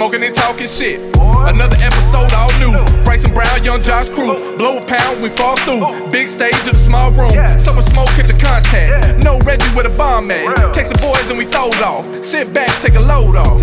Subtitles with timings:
[0.00, 0.98] smoking and talking shit.
[1.20, 2.72] Another episode all new.
[3.04, 4.56] Bryson Brown, young Josh Crew.
[4.56, 6.10] Blow a pound, we fall through.
[6.10, 7.36] Big stage in a small room.
[7.58, 9.22] Someone smoke, catch a contact.
[9.22, 10.72] No Reggie with a bomb at.
[10.72, 12.24] Take the boys and we throw it off.
[12.24, 13.60] Sit back, take a load off.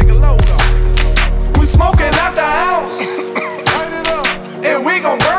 [1.57, 3.01] We smoking out the house.
[4.63, 5.36] and we gon' burn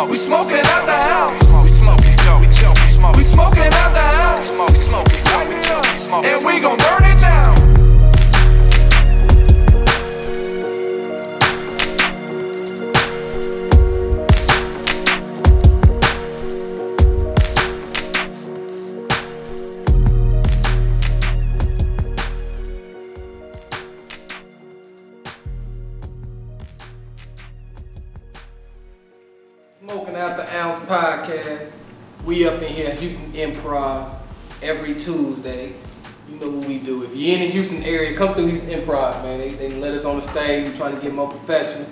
[0.00, 0.10] smoke.
[0.10, 1.62] We smoking out the house.
[1.62, 3.16] We smoking, we choking.
[3.16, 4.48] We smoking out the house.
[4.48, 6.24] smoke, smoking, we smoke.
[6.24, 6.99] And we gon' burn
[39.12, 39.38] Houston man.
[39.38, 40.68] They, they let us on the stage.
[40.70, 41.86] We trying to get more professional,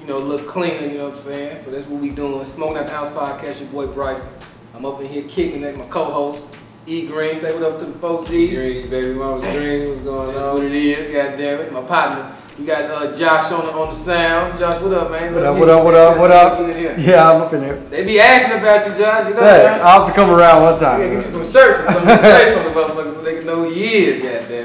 [0.00, 1.64] you know, look cleaner, you know what I'm saying?
[1.64, 2.44] So that's what we doing.
[2.46, 4.28] Smoking out the ounce podcast, your boy Bryson.
[4.74, 6.44] I'm up in here kicking at my co-host,
[6.86, 7.36] E Green.
[7.36, 8.48] Say what up to the folks, E.
[8.54, 10.34] Green, baby mama's dream, what's going on?
[10.34, 11.72] That's what it is, God damn it.
[11.72, 12.36] My partner.
[12.58, 14.58] You got uh, Josh on the, on the sound.
[14.58, 15.34] Josh, what up, man?
[15.34, 16.58] What up, what up, what up, what up?
[16.58, 17.14] Let me get in here.
[17.14, 17.76] Yeah, I'm up in here.
[17.88, 19.28] They be asking about you, Josh.
[19.28, 19.80] You know Hey, that?
[19.80, 21.00] I'll have to come around one time.
[21.00, 21.16] Yeah, time.
[21.16, 23.64] get you some shirts or something to place on the motherfuckers so they can know
[23.64, 24.59] who you is, goddamn.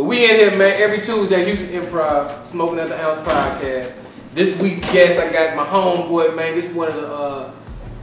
[0.00, 3.92] But we in here, man, every Tuesday, Houston Improv, Smoking at the Ounce podcast.
[4.32, 6.54] This week's guest, I got my homeboy, man.
[6.54, 7.50] This is one of the uh,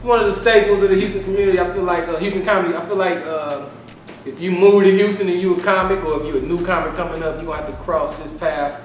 [0.02, 1.58] one of the staples of the Houston community.
[1.58, 2.76] I feel like uh, Houston comedy.
[2.76, 3.68] I feel like uh,
[4.24, 6.94] if you move to Houston and you a comic, or if you a new comic
[6.94, 8.80] coming up, you gonna have to cross this path.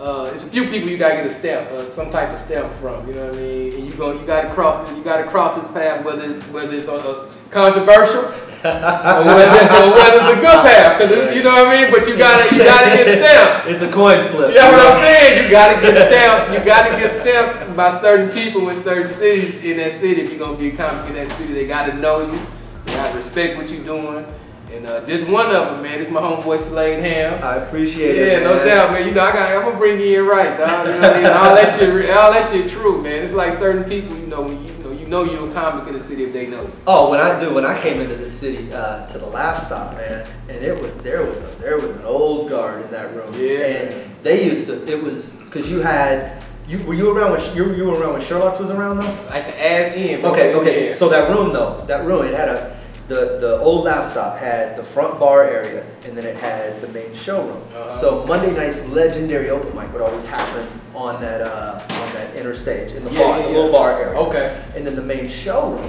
[0.00, 2.72] Uh, it's a few people you gotta get a stamp, uh, some type of stamp
[2.80, 3.06] from.
[3.06, 3.74] You know what I mean?
[3.74, 4.96] And you go, you gotta cross it.
[4.96, 9.70] You gotta cross this path, whether it's whether it's on a controversial or whether it's,
[9.70, 10.98] or whether it's a good path.
[10.98, 11.90] Cause you know what I mean.
[11.90, 13.68] But you gotta you gotta get stamped.
[13.68, 14.50] It's a coin flip.
[14.50, 15.44] You know what I'm saying?
[15.44, 16.52] You gotta get stamped.
[16.52, 20.22] You gotta get stamped by certain people in certain cities in that city.
[20.22, 22.38] If you're gonna be a comic in that city, they gotta know you.
[22.86, 24.26] They gotta respect what you're doing.
[24.70, 25.98] And uh, this one of them, man.
[25.98, 27.42] This my homeboy Slade Ham.
[27.42, 28.32] I appreciate it.
[28.32, 29.08] Yeah, no doubt, man.
[29.08, 30.86] You know, I got, I'm gonna bring you in right, dog.
[30.86, 31.26] You know what I mean?
[31.26, 33.22] All that shit, all that shit, true, man.
[33.22, 34.67] It's like certain people, you know, when you
[35.08, 36.70] know, you know you're a comic in the city if they know.
[36.86, 39.94] Oh, when I do, when I came into the city uh, to the Laff Stop,
[39.94, 43.32] man, and it was there was a, there was an old guard in that room.
[43.34, 43.66] Yeah.
[43.66, 44.86] And they used to.
[44.90, 46.42] It was because you had.
[46.66, 49.26] You, were you around when you, you were around when Sherlock's was around though?
[49.30, 50.22] Like the ass in.
[50.22, 50.90] Okay, okay.
[50.90, 50.94] Yeah.
[50.96, 54.76] So that room though, that room, it had a the the old Laff Stop had
[54.76, 57.62] the front bar area and then it had the main showroom.
[57.74, 58.00] Uh-huh.
[58.00, 60.66] So Monday night's legendary open mic would always happen
[60.98, 63.56] on that uh, on that inner stage in the Yeah, bar, yeah, the yeah.
[63.56, 64.18] little bar area.
[64.18, 64.64] Okay.
[64.74, 65.88] And then the main showroom,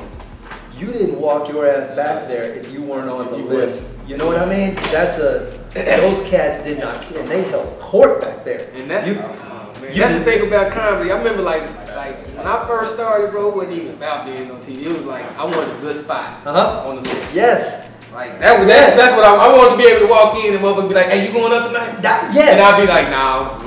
[0.77, 3.93] you didn't walk your ass back there if you weren't on the You list.
[4.07, 4.75] You know what I mean?
[4.93, 8.69] That's a those cats did not and they held court back there.
[8.75, 11.11] And that's, You- oh, man, you that's the thing about comedy.
[11.11, 11.63] I remember like
[11.95, 14.83] like when I first started, bro, it wasn't even about being on TV.
[14.85, 16.87] It was like I wanted a good spot Uh-huh.
[16.87, 17.33] on the list.
[17.33, 17.85] Yes.
[18.13, 18.95] Like that was Yes.
[18.95, 20.95] that's, that's what I, I wanted to be able to walk in and motherfucker be
[20.95, 22.53] like, "Hey, you going up tonight?" That, yes.
[22.53, 23.59] And I'd be like, "Nah,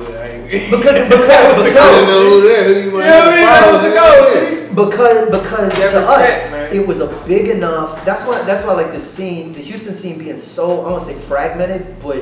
[0.53, 0.95] I'm good.
[0.95, 2.65] I ain't." because because I don't because know who there.
[2.65, 3.41] Who you You know I mean?
[3.41, 4.87] That was the goal.
[4.87, 6.75] Because because to respect, us man.
[6.75, 8.05] it was a big enough.
[8.05, 11.05] That's why that's why like the scene, the Houston scene being so I don't want
[11.05, 12.19] to say fragmented, but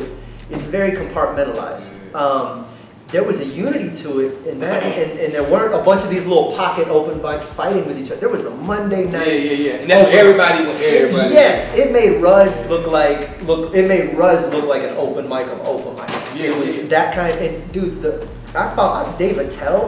[0.51, 2.15] it's very compartmentalized.
[2.15, 2.67] Um,
[3.13, 6.11] there was a unity to it, and that and, and there weren't a bunch of
[6.11, 8.21] these little pocket open mics fighting with each other.
[8.21, 9.27] There was a Monday night.
[9.27, 9.53] yeah, yeah.
[9.53, 9.73] Yeah.
[9.77, 10.81] And that's what everybody was.
[10.81, 11.35] Everybody.
[11.35, 13.75] Yes, it made Ruz look like look.
[13.75, 16.37] It made Ruz look like an open mic of open mics.
[16.37, 16.85] Yeah, it was yeah.
[16.85, 17.35] that kind.
[17.35, 19.87] Of, and dude, the I thought Dave Attell,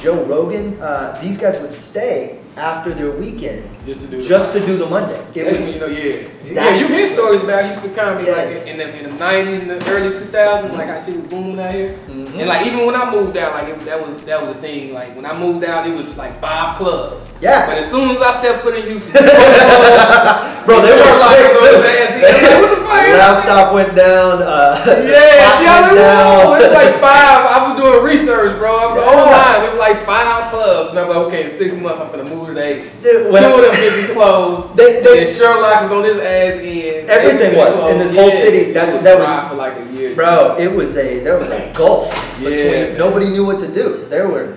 [0.00, 4.22] Joe Rogan, uh, these guys would stay after their weekend Just to do.
[4.22, 5.18] just to do the Monday.
[5.34, 6.28] It That's was you know, yeah.
[6.44, 8.66] yeah, you hear stories about Houston comedy Yes.
[8.66, 11.58] like in the, in the 90s and the early 2000s, like how shit was booming
[11.58, 11.98] out here.
[12.08, 12.38] Mhm.
[12.38, 14.92] And like even when I moved out, like it, that was that was a thing.
[14.92, 17.22] Like when I moved out, it was like five clubs.
[17.40, 17.66] Yeah.
[17.66, 19.12] But as soon as I stepped foot in Houston,
[20.66, 21.88] Bro, they were like quick, those too.
[21.88, 22.20] ass in.
[22.20, 23.16] I'm like, what the man.
[23.16, 24.42] Laff Stop went down.
[24.42, 24.76] Uh,
[25.08, 26.40] Yeah, Pop see, I went was, down.
[26.44, 27.40] it was like five.
[27.48, 28.76] I was doing research, bro.
[28.76, 29.10] I was Yeah.
[29.10, 29.64] online.
[29.64, 30.90] It was like five clubs.
[30.90, 33.02] And I was like, okay, in six months, I'm gonna move to the eight.
[33.02, 34.76] Dude, Two when- of them bitches closed.
[34.76, 37.10] They- they- and Sherlock was on his ass end.
[37.10, 40.14] Everything was, in this whole city, that's- it that was- for like a year.
[40.14, 42.98] Bro, it was a there was a gulf Yeah, between.
[42.98, 44.06] Nobody knew what to do.
[44.08, 44.48] There were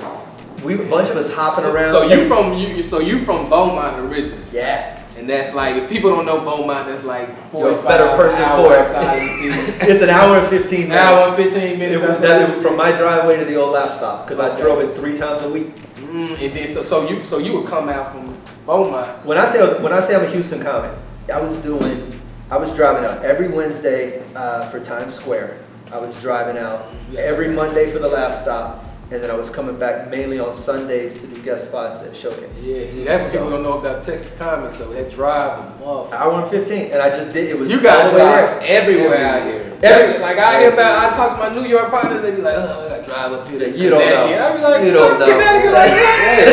[0.63, 1.91] we a bunch of us hopping So, around.
[1.91, 4.97] so you from you so you from Beaumont originally, yeah.
[5.19, 8.43] and that's like if people don't know Beaumont, that's like You're a 45 better person
[8.55, 8.79] for it.
[8.79, 9.91] outside of the city.
[9.91, 11.05] It's an hour and fifteen An minutes.
[11.05, 12.01] hour and fifteen It minutes.
[12.07, 14.39] was that of it the was from my driveway to the old Laff Stop because
[14.39, 14.61] I Okay.
[14.61, 15.71] drove it three times a week.
[15.99, 18.32] Mm, and then so, so you so you would come out from
[18.65, 19.25] Beaumont.
[19.25, 20.91] When I say when I say I'm a Houston comic,
[21.33, 22.19] I was doing
[22.49, 25.59] I was driving out every Wednesday uh, for Times Square.
[25.91, 29.77] I was driving out every Monday for the Laff Stop, and then I was coming
[29.77, 32.63] back mainly on Sundays to do guest spots at Showcase.
[32.65, 34.77] Yeah, see that's what So- people don't know about Texas comics.
[34.79, 36.13] So that drive, them motherfucker.
[36.13, 38.81] Hour and fifteen, and I just did it was You got the way drive there.
[38.81, 39.61] everywhere out here.
[39.83, 42.55] Every- like I hear about, I talk to my New York partners, they be like,
[42.55, 43.67] oh, I gotta drive up here.
[43.67, 44.05] You don't know.
[44.05, 46.43] Connecticut." I be like, You don't "Fuck know." Connecticut like that.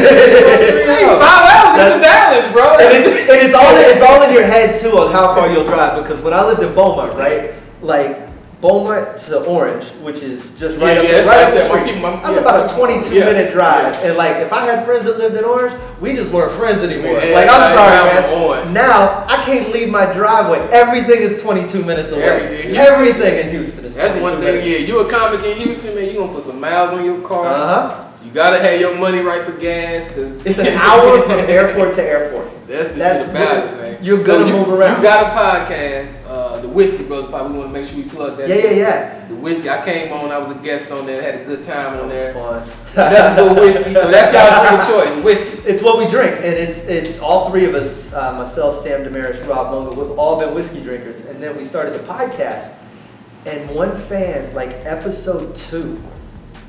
[0.90, 2.64] Hey, Five hours in That's- Dallas, bro.
[2.82, 5.64] and it's, and it's all it's all in your head too on how far you'll
[5.64, 8.18] drive because when I lived in Beaumont, right, like
[8.60, 11.58] Beaumont to Orange, which is just right Yeah, up, yeah, it's right right up the
[11.60, 11.68] there.
[11.72, 11.94] My street.
[11.94, 12.40] people- my- That's yeah.
[12.42, 15.44] about a 22 Yeah, minute drive, and like if I had friends that lived in
[15.44, 17.12] Orange, we just weren't friends anymore.
[17.18, 18.42] Yeah, like I'm like, sorry, I'm man.
[18.42, 18.70] Orange.
[18.72, 20.58] Now I can't leave my driveway.
[20.72, 22.22] Everything is 22 minutes away.
[22.22, 22.76] Everything.
[22.76, 23.96] Everything in Houston is.
[23.96, 24.66] That's 22 one thing, minutes.
[24.66, 24.78] yeah.
[24.86, 27.46] You a comic in Houston, man, you gonna put some miles on your car.
[27.46, 28.06] Uh huh.
[28.22, 32.02] You gotta have your money right for gas, cause It's an hour from airport to
[32.02, 32.48] airport.
[32.68, 33.98] That's the That's shit about it, man.
[34.04, 34.98] you're gonna move around.
[34.98, 35.30] You got a
[35.72, 36.19] podcast,
[36.72, 37.50] Whiskey Brothers Pod.
[37.52, 38.48] We want to make sure we plug that.
[38.48, 39.28] Yeah, yeah, yeah.
[39.28, 39.68] The whiskey.
[39.68, 40.30] I came on.
[40.30, 41.20] I was a guest on there.
[41.20, 42.32] Had a good time on there.
[42.32, 43.04] That's fun.
[43.12, 43.94] Nothing but whiskey.
[43.94, 45.24] So that's y'all drink of choice.
[45.24, 45.68] Whiskey.
[45.68, 49.40] It's what we drink, and it's it's all three of us, uh, myself, Sam Damaris,
[49.42, 52.74] Rob Mungle, we've all been whiskey drinkers, and then we started the podcast,
[53.46, 56.02] and one fan, like episode two,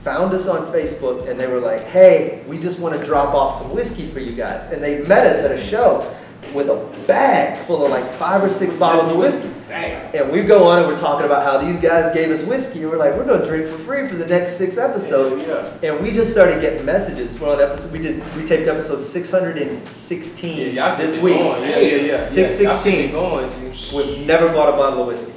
[0.03, 3.61] found us on Facebook, and they were like, "Hey, we just want to drop off
[3.61, 6.13] some whiskey for you guys," and they met us at a show
[6.53, 6.75] with a
[7.07, 9.49] bag full of like five or six bottles of whiskey.
[9.71, 12.91] And we go on and we're talking about how these guys gave us whiskey, and
[12.91, 15.41] we're like, we're gonna drink for free for the next six episodes.
[15.47, 15.71] Yeah.
[15.93, 17.39] And we just started getting messages.
[17.39, 17.91] We're on episode.
[17.93, 18.35] We did.
[18.35, 21.37] We taped episode 616 Yeah, this week.
[21.37, 21.63] going.
[21.69, 22.23] Yeah, yeah, yeah.
[22.25, 22.93] 616.
[22.93, 23.91] Yeah, y'all should be sixteen.
[23.93, 25.31] going, We've never bought a bottle of whiskey.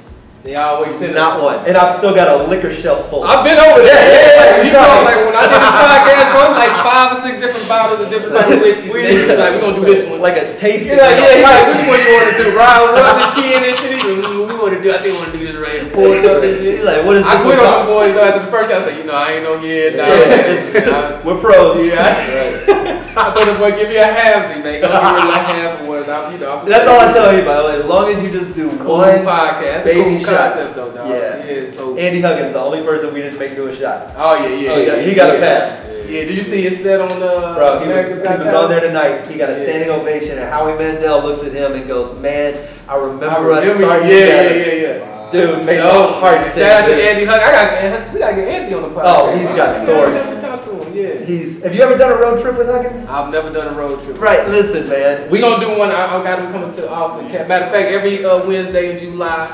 [0.45, 1.65] They always send Not one.
[1.65, 3.25] And I've still got a liquor shelf full.
[3.25, 3.97] I've been over there.
[3.97, 7.19] Yeah, yeah, yeah, you know, like when I did this podcast, bro, like five or
[7.25, 8.93] six different bottles of different types of whiskey.
[8.93, 10.21] We like, we're gonna do this one.
[10.21, 10.93] like a tasting.
[10.93, 12.45] He's like, yeah, like, which one you want to do?
[12.53, 13.89] Ryan rub the chin and shit.
[13.97, 15.81] He's like, "Mm, we want to do, I think we want to do this right.
[15.89, 16.77] Pour it up and shit.
[16.77, 18.69] He's like, what is this I quit on them boys though after the first.
[18.69, 20.05] I was like, you know, I ain't no yeah, nah.
[20.05, 21.81] Yeah, we're pros.
[21.81, 23.01] Yeah.
[23.17, 24.77] I told the boy, give me a halfsy, man.
[24.77, 26.59] Give me like half of what you know.
[26.59, 27.63] I'm That's all I tell anybody.
[27.67, 29.83] Like, as long as you just do Cool one podcast.
[29.83, 30.53] Baby cool shot.
[30.53, 31.09] concept though, dog.
[31.09, 31.45] Yeah.
[31.45, 31.71] Yeah.
[31.71, 31.97] So.
[31.97, 34.13] Andy Huggins, the only person we didn't make do a shot.
[34.15, 34.71] Oh yeah, yeah.
[34.71, 35.85] Oh, he got- he got a pass.
[35.89, 36.25] Yeah.
[36.25, 38.79] Did you see his set on uh, Bro, he was, America's he was on there
[38.81, 39.27] tonight.
[39.27, 39.63] He got a Yeah.
[39.63, 42.53] standing ovation, and Howie Mandel looks at him and goes, "Man,
[42.87, 45.31] I remember, I remember us starting yeah, together." yeah, yeah, yeah.
[45.31, 46.63] Dude, made Yo, my heart man, sing.
[46.63, 46.93] Shout out to.
[47.09, 47.41] Andy Huck.
[47.41, 49.17] I got we gotta get Andy on the podcast.
[49.17, 50.74] Oh, he's got Yeah, stories.
[50.95, 51.19] I have to talk to him.
[51.19, 51.25] Yeah.
[51.25, 51.63] He's.
[51.63, 53.07] Have you ever done a road trip with Huggins?
[53.07, 54.19] I've never done a road trip.
[54.19, 54.47] Right.
[54.49, 55.29] Listen, man.
[55.29, 55.91] We gonna do one.
[55.91, 57.31] I, I got him coming to Austin.
[57.47, 59.47] Matter of fact, every uh, Wednesday in July,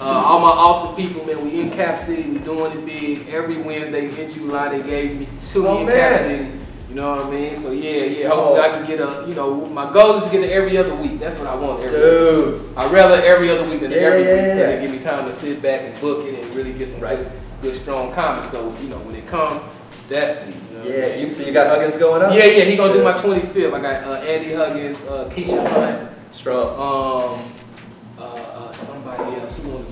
[0.00, 2.22] uh, all my Austin people, man, we in Cap City.
[2.28, 3.28] We doing it big.
[3.28, 5.96] Every Wednesday in July, they gave me two Oh, in man.
[5.96, 6.52] Cap City.
[6.88, 7.54] You know what I mean?
[7.54, 8.28] So yeah, yeah.
[8.30, 8.62] Hopefully, Oh.
[8.62, 9.24] I can get a.
[9.28, 11.20] You know, my goal is to get it every other week.
[11.20, 11.82] That's what I want.
[11.82, 12.08] Every week.
[12.08, 12.76] Dude.
[12.78, 14.42] I'd rather every other week than Yeah, every yeah, week.
[14.46, 14.66] yeah.
[14.66, 17.18] because give me time to sit back and book it and really get some Right.
[17.18, 17.30] good,
[17.62, 18.50] good, strong comments.
[18.50, 19.60] So you know, when it comes,
[20.08, 20.54] definitely.
[20.84, 21.14] You know Yeah.
[21.16, 21.30] You.
[21.30, 22.32] So you got Huggins going up?
[22.34, 23.74] Yeah, yeah, he gonna do my 25th.
[23.74, 26.68] I got uh, Andy Huggins, uh, Keisha Hunt, Strong.
[26.74, 27.52] um,
[28.18, 29.56] uh, uh, somebody else.
[29.58, 29.90] Who on the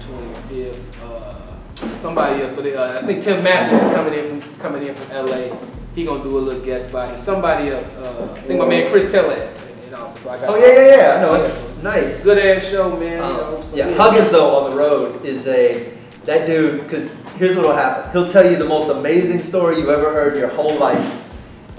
[0.55, 0.79] 25th?
[1.05, 4.95] Uh, somebody else, but uh, I think Tim Matthews is coming in from coming in
[4.95, 5.57] from LA.
[5.95, 7.15] He gonna do a little guest spot.
[7.15, 7.87] And somebody else.
[7.95, 9.59] Uh, I think my man Chris Tellez.
[9.87, 11.17] And also, so I got Oh yeah, yeah, yeah.
[11.17, 11.43] I know.
[11.45, 11.83] Yeah.
[11.83, 12.25] Nice.
[12.25, 13.17] Good ass show, man.
[13.19, 15.93] you Um, know, so yeah, Huggins though on the road is a
[16.25, 18.11] that dude because here's what'll happen.
[18.13, 21.25] He'll tell you the most amazing story you've ever heard in your whole life,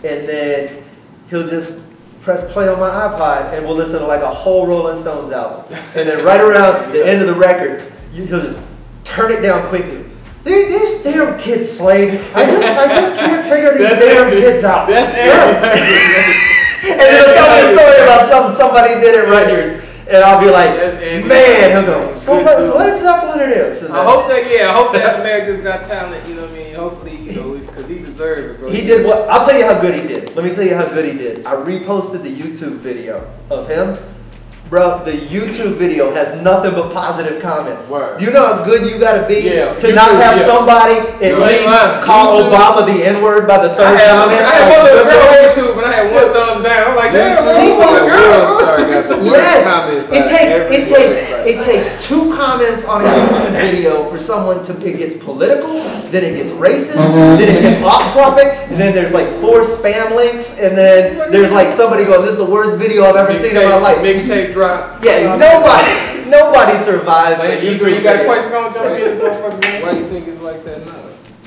[0.03, 0.83] and then
[1.29, 1.79] he'll just
[2.21, 5.65] press play on my iPod and we'll listen to like a whole Rolling Stones album,
[5.95, 7.81] and then right around the end of the record,
[8.13, 8.59] he'll just
[9.03, 10.03] turn it down quickly.
[10.43, 12.21] These, damn kids, Slade.
[12.33, 14.87] I just, I just can't figure these That's damn kids out.
[14.87, 16.43] That's
[16.87, 19.76] And then he'll tell me a story about something somebody did at Rutgers.
[20.09, 20.73] And I'll be like,
[21.25, 22.75] man, he'll go, so dude.
[22.75, 23.83] Led Zeppelin it is.
[23.89, 26.73] I hope that, yeah, I hope that America's Got Talent, you know what I mean?
[26.75, 28.69] Hopefully, you know, because he deserves it, bro.
[28.71, 30.33] He did what, I'll tell you how good he did.
[30.35, 31.45] Let me tell you how good he did.
[31.45, 33.97] I reposted the YouTube video of him
[34.69, 37.87] Bro, the YouTube video has nothing but positive comments.
[37.87, 38.19] Word.
[38.19, 40.45] Do you know how good you gotta be Yeah, to not have yeah.
[40.45, 42.03] somebody at You least lying.
[42.03, 42.51] call YouTube.
[42.51, 44.41] Obama the N-word by the I third had, comment?
[44.43, 46.83] I had one little girl on YouTube, but I had one thumbs down.
[46.91, 48.27] I'm like, damn, bro, YouTube, what a the girl.
[48.27, 51.47] world star got Yes, it takes it takes website.
[51.47, 55.79] it takes two comments on a YouTube video for someone to it gets political,
[56.11, 56.95] then it gets racist,
[57.39, 61.51] then it gets off topic, and then there's like four spam links, and then there's
[61.51, 63.97] like somebody going, "This is the worst video I've ever seen in my Mixtape, life."
[63.99, 65.03] mixtape drop.
[65.03, 67.43] Yeah, nobody nobody survives.
[67.43, 69.81] Man, a you, you got a question going, jump in man.
[69.83, 71.03] Why do you think it's like that now?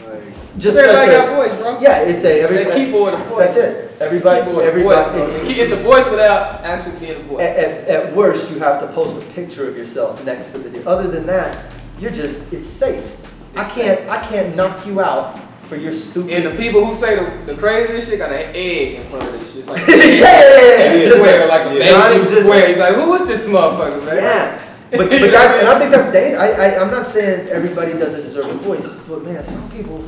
[0.09, 1.79] Like, Just Everybody got a, voice, bro.
[1.81, 2.85] yeah, it's a That everybody.
[2.85, 3.55] keyboard a voice.
[3.55, 3.87] That's it.
[4.01, 5.19] Everybody, Keyboard a everybody.
[5.19, 5.59] voice, It's.
[5.59, 7.41] It's a voice without actually being a voice.
[7.41, 10.71] at, at, at worst, you have to post a picture of yourself next to the
[10.71, 10.89] video.
[10.89, 11.59] Other than that,
[11.99, 13.17] you're just it's safe.
[13.57, 15.39] I can't I can't knock you out
[15.71, 16.33] for your stupid.
[16.33, 19.33] And the people who say the, the craziest shit got an egg in front of
[19.39, 19.59] this shit.
[19.61, 22.25] It's like yeah, yeah, yeah, Big it's just square, like a yeah.
[22.25, 22.69] square.
[22.69, 24.17] You're like, who is this motherfucker, man?
[24.17, 24.67] Yeah.
[24.91, 26.41] But, but that's, and I think that's dangerous.
[26.41, 30.05] I, I, I'm not saying everybody doesn't deserve a voice, but man, some people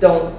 [0.00, 0.34] don't.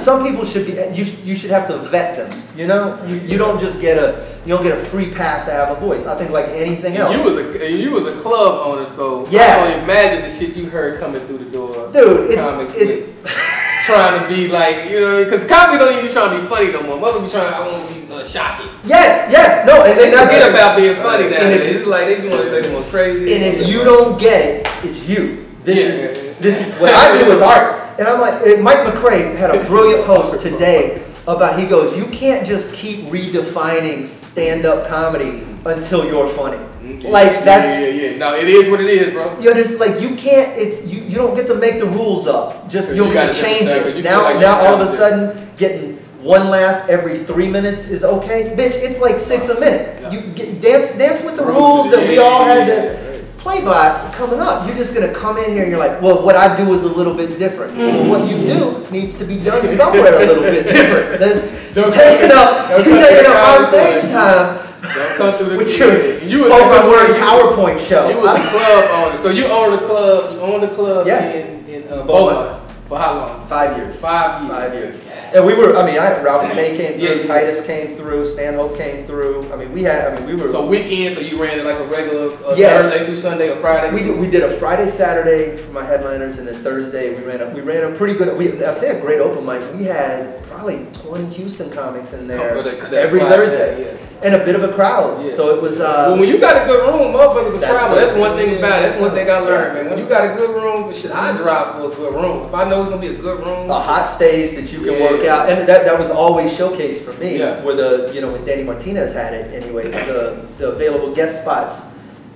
[0.00, 0.72] Some people should be.
[0.72, 2.42] You, you should have to vet them.
[2.56, 5.52] You know, you, you don't just get a you don't get a free pass to
[5.52, 6.04] have a voice.
[6.04, 7.14] I think like anything else.
[7.14, 9.42] You was a you was a club owner, so Yeah.
[9.42, 11.92] I can only imagine the shit you heard coming through the door.
[11.92, 13.12] Dude, it's it's
[13.84, 16.72] trying to be like you know because comics don't even be trying to be funny
[16.72, 16.98] no more.
[16.98, 17.52] Mother be trying.
[17.52, 18.68] I want to be uh, shocking.
[18.84, 21.76] yes, yes, no, and, They forget about being funny And nowadays.
[21.76, 23.32] It's like they just want to say the most crazy.
[23.34, 25.46] And if you don't get it, it's you.
[25.64, 27.82] This Yeah, is this is what I do is art.
[27.98, 32.44] And I'm like, Mike McCrae had a brilliant post today about he goes, you can't
[32.46, 36.58] just keep redefining stand-up comedy until you're funny.
[36.82, 37.08] Mm-hmm.
[37.08, 38.18] Like that's yeah, yeah, yeah.
[38.18, 39.38] No, it is what it is, bro.
[39.38, 40.58] you're just like you can't.
[40.58, 41.02] It's you.
[41.02, 42.68] You don't get to make the rules up.
[42.68, 43.84] Just you'll you get gotta change it.
[43.84, 47.48] but you feel Now, like now all of a sudden, getting one laugh every three
[47.48, 48.74] minutes is okay, bitch.
[48.74, 50.00] It's like six a minute.
[50.00, 50.10] Yeah.
[50.10, 54.12] You get, dance dance with the Rules, rules that we all had to play by
[54.14, 54.66] coming up.
[54.66, 56.88] You're just gonna come in here and you're like, well, what I do is a
[56.88, 57.76] little bit different.
[57.76, 61.20] Well, what you do needs to be done somewhere a little bit different.
[61.20, 65.94] That's taking up, you taking up on stage time Don't come to the with your
[66.22, 68.08] you spoken word PowerPoint show.
[68.08, 70.34] You was a club owner, so you own the club.
[70.34, 71.30] You own the club Yeah.
[71.32, 72.60] in in uh, Beaumont.
[72.88, 73.46] For how long?
[73.46, 73.98] Five years.
[73.98, 74.52] Five years.
[74.58, 75.04] Five years.
[75.34, 77.22] And we were, I mean, I, Ralph May came through, yeah.
[77.22, 79.50] Titus came through, Stanhope came through.
[79.50, 80.50] I mean, we had, I mean, we were.
[80.52, 82.82] So weekend, so you ran it like a regular uh, Yeah.
[82.82, 83.94] Thursday through Sunday or Friday.
[83.94, 87.40] We did, we did a Friday, Saturday for my headliners, and then Thursday we ran
[87.40, 88.36] a we ran a pretty good.
[88.36, 89.62] We, I say a great open mic.
[89.74, 94.34] We had probably 20 Houston comics in there Oh, but that- every Thursday, yeah, and
[94.34, 95.24] a bit of a crowd.
[95.24, 95.32] Yeah.
[95.32, 95.78] So it was.
[95.78, 97.96] Well, Uh, when you got a good room, motherfuckers will That's travel.
[97.96, 98.82] That's one thing about it.
[98.88, 99.82] That's one thing I learned, Yeah.
[99.82, 99.90] man.
[99.90, 102.46] When you got a good room, shit, I drive for a good room.
[102.48, 104.94] If I know it's gonna be a good room, a hot stage that you can
[104.98, 105.10] Yeah.
[105.10, 107.38] work out, and that, that was always showcased for me.
[107.38, 107.62] Yeah.
[107.64, 111.76] Where the you know when Danny Martinez had it anyway, the, the available guest spots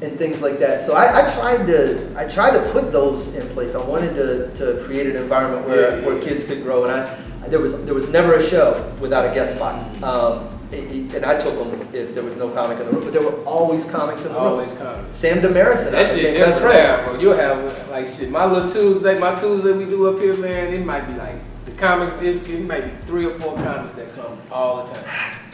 [0.03, 0.83] and things like that.
[0.83, 3.75] So I, I tried to I tried to put those in place.
[3.75, 6.25] I wanted to, to create an environment where, Yeah, yeah, where yeah.
[6.29, 7.17] kids could grow, and I
[7.49, 9.77] there was there was never a show without a guest spot.
[10.03, 13.13] Um, it- and I took them if there was no comic in the room, but
[13.13, 14.43] there were always comics in the room.
[14.53, 15.07] always come.
[15.13, 17.03] Sam Damaris and I That shit became best different friends.
[17.09, 17.21] bro.
[17.21, 18.31] You'll have like shit.
[18.31, 20.73] My little Tuesday, my Tuesday we do up here, man.
[20.75, 22.15] It might be like the comics.
[22.23, 25.05] It, it might be three or four comics that come all the time.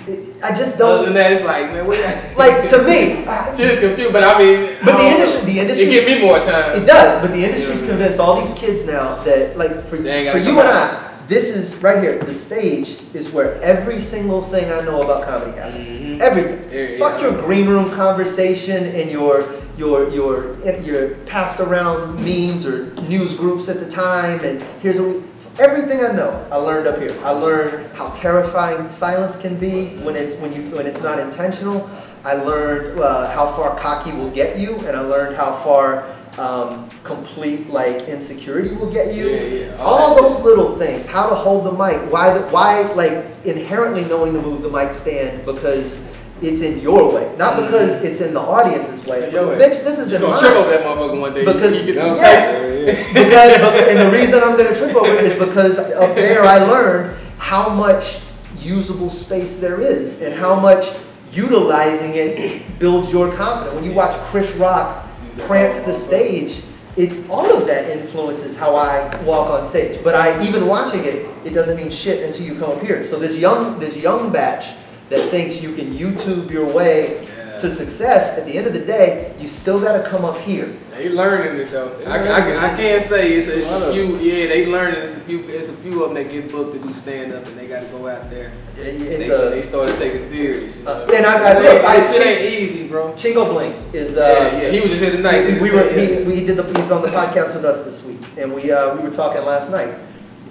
[0.07, 1.99] It- I just Other don't than that, it's like man, what?
[2.37, 3.25] like to me.
[3.27, 5.47] I- is confused, but I mean, But I the don't industry- know.
[5.47, 6.83] the industry- it give me more time.
[6.83, 7.89] It does, but the industry's Yeah.
[7.89, 10.79] convinced all these kids now that, like, for, They ain't for gotta you come and.
[10.79, 12.19] I, this is right here.
[12.19, 15.89] The stage is where every single thing I know about comedy happens.
[15.89, 16.21] Mhm.
[16.21, 16.99] Everything.
[16.99, 17.31] Fuck yeah.
[17.31, 19.45] your green room conversation and your
[19.79, 24.41] your your your passed around memes or news groups at the time.
[24.45, 25.23] And here's a
[25.59, 26.45] everything I know.
[26.51, 27.17] I learned up here.
[27.25, 31.89] I learned how terrifying silence can be when it's when you when it's not intentional.
[32.25, 36.05] I learned uh, how far cocky will get you, and I learned how far
[36.39, 39.29] um, complete like insecurity will get you.
[39.29, 39.77] Yeah, yeah.
[39.79, 41.07] All All that those little things.
[41.07, 42.11] How to hold the mic.
[42.13, 42.33] Why?
[42.37, 42.83] The, why?
[42.93, 46.07] Like inherently knowing to move the mic stand because
[46.41, 49.19] it's in your way, not because it's in the audience's way.
[49.21, 49.25] Mm-hmm.
[49.25, 49.55] It's in your way.
[49.59, 50.43] Bitch, this is You in gonna mine.
[50.43, 51.45] trip over that motherfucker one day.
[51.45, 52.53] Because- you get to yes.
[52.53, 53.13] Yeah, yeah.
[53.15, 56.59] because, because- and the reason I'm gonna trip over it is because up there I
[56.65, 58.21] learned how much
[58.59, 60.93] usable space there is and how much
[61.33, 63.75] utilizing it builds your confidence.
[63.75, 65.07] When you watch Chris Rock
[65.39, 66.63] prance the stage,
[66.97, 70.03] it's all of that influences how I walk on stage.
[70.05, 73.05] But I even watching it, it doesn't mean shit until you come up here.
[73.05, 74.77] So this young this young batch
[75.09, 77.29] that thinks you can YouTube your way
[77.63, 80.77] to success, at the end of the day, you still gotta come up here.
[80.93, 81.99] They learning it though.
[82.07, 84.19] I, I, I can't say it's, it's a few.
[84.19, 85.01] Yeah, they learning.
[85.01, 85.39] It's a few.
[85.49, 87.81] It's a few of them that get booked to do stand up, and they got
[87.81, 88.53] to go out there.
[88.77, 90.77] It- They, It's they a, started taking it serious.
[90.77, 90.91] You know?
[90.93, 93.13] Uh, and I- I- Hey, look, I- this shit ain't easy, bro.
[93.13, 94.21] Chingo Bling is, uh.
[94.53, 94.71] yeah, yeah.
[94.71, 95.47] He was just here tonight.
[95.47, 98.21] We, we were, he, we did the, he's on the podcast with us this week,
[98.37, 99.95] and we, uh, we were talking last night.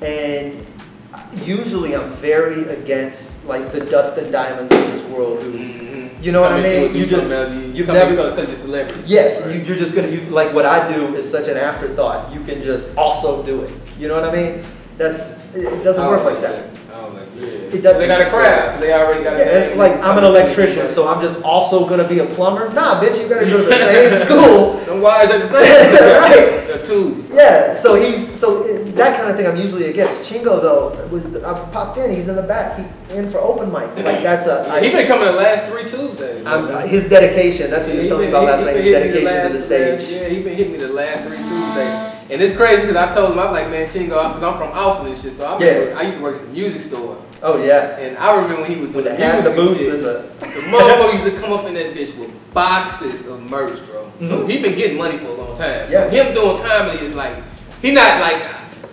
[0.02, 0.66] And
[1.44, 5.81] usually I'm very against like the Dustin Diamonds of this world who.
[6.22, 6.96] You know what I mean?
[6.96, 7.30] You just,
[7.76, 9.02] you never, because you're celebrity.
[9.06, 9.56] yes, Right.
[9.56, 12.34] you, you're just gonna, you, like what I do is such an afterthought.
[12.34, 13.74] You can just also do it.
[13.98, 14.64] You know what I mean?
[14.98, 16.66] That's, it doesn't work like that.
[16.94, 17.46] I don't like Yeah.
[17.46, 17.61] that.
[17.74, 18.82] It doesn't- They got a crowd.
[18.82, 22.20] They already got a Yeah, like I'm an electrician, so I'm just also gonna be
[22.20, 22.70] a plumber.
[22.74, 26.02] Nah, bitch, you gotta go to the same school why is at the same.
[26.22, 26.68] Right.
[26.68, 27.26] The.
[27.32, 30.30] Yeah, so he's so uh, that kind of thing I'm usually against.
[30.30, 32.14] Chingo though was I popped in.
[32.14, 32.78] He's in the back.
[32.78, 33.96] He in for open mic.
[34.04, 36.46] Like that's a he been coming the last three Tuesdays.
[36.46, 37.70] I'm, his dedication.
[37.72, 38.76] That's what Yeah, he was telling me about last night.
[38.78, 40.22] His hitting me dedication to the stage.
[40.22, 42.12] Yeah, he been hitting me the last three Tuesdays.
[42.32, 45.08] And it's crazy because I told him, I'm like, man, Chingo, because I'm from Austin
[45.08, 45.98] and shit, so I Yeah.
[45.98, 47.18] I used to work at the music store.
[47.44, 49.94] Oh yeah, And I remember when he was doing the the hat, the boots, shit,
[49.96, 53.80] and the the motherfucker used to come up in that bitch with boxes of merch,
[53.90, 54.12] bro.
[54.20, 54.50] So Mhm.
[54.50, 55.88] he been getting money for a long time.
[55.88, 56.10] So Yeah.
[56.10, 57.34] him doing comedy is like,
[57.82, 58.38] he not like,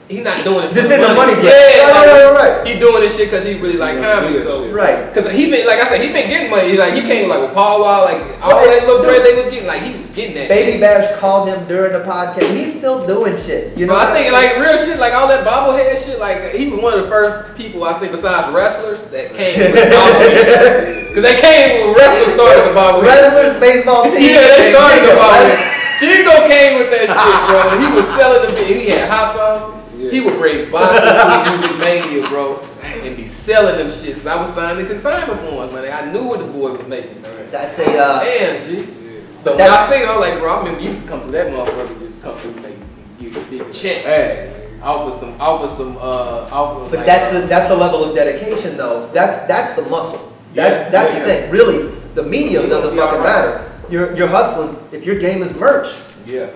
[0.08, 1.44] he not doing it for This the isn't money grab.
[1.44, 2.66] Yeah, Right, right, right, right.
[2.66, 4.38] He doing this shit because he really like wanna do comedy.
[4.40, 4.74] So shit.
[4.74, 5.12] right.
[5.12, 6.70] Cause he been like I said, he been getting money.
[6.72, 8.80] He like he came like with Paul Wall, like all Right.
[8.80, 10.80] that little bread they was getting, like he was getting that Baby shit.
[10.80, 12.48] Bash called him during the podcast.
[12.56, 13.76] He's still doing shit.
[13.76, 13.92] You know.
[13.92, 14.40] But I think mean?
[14.40, 17.54] like real shit, like all that bobblehead shit, like he was one of the first
[17.56, 21.14] people I think besides wrestlers that came with bobbleheads.
[21.14, 23.04] Cause they came when wrestlers started the bobblehead.
[23.04, 24.24] wrestlers, baseball team.
[24.32, 25.20] Yeah, they started the Chingo.
[25.20, 25.74] bobblehead.
[26.00, 27.76] Chingo came with that shit, bro.
[27.76, 28.66] He was selling the bit.
[28.70, 29.74] He had hot sauce.
[30.10, 34.14] He would bring boxes to Music Mania, bro, and be selling them shits.
[34.16, 35.84] Cause I was signing the consignment forms, man.
[35.92, 37.22] I knew what the boy was making.
[37.50, 37.98] That's a.
[37.98, 38.86] Uh, Damn, G.
[39.38, 41.20] So when I seen it, I was like, bro, I remember you used to come
[41.22, 42.76] through that motherfucker, just come through and make
[43.20, 44.02] you a big check.
[44.04, 46.88] Hey, Offer some, offer some, uh, offer.
[46.90, 49.08] But like, that's uh, the, that's the level of dedication, though.
[49.12, 50.32] That's that's the muscle.
[50.54, 51.18] That's Yeah, that's yeah.
[51.18, 51.50] the thing.
[51.50, 53.22] Really, the medium doesn't fucking alright.
[53.24, 53.72] matter.
[53.90, 54.76] You're you're hustling.
[54.92, 55.88] If your game is merch,
[56.26, 56.50] yeah.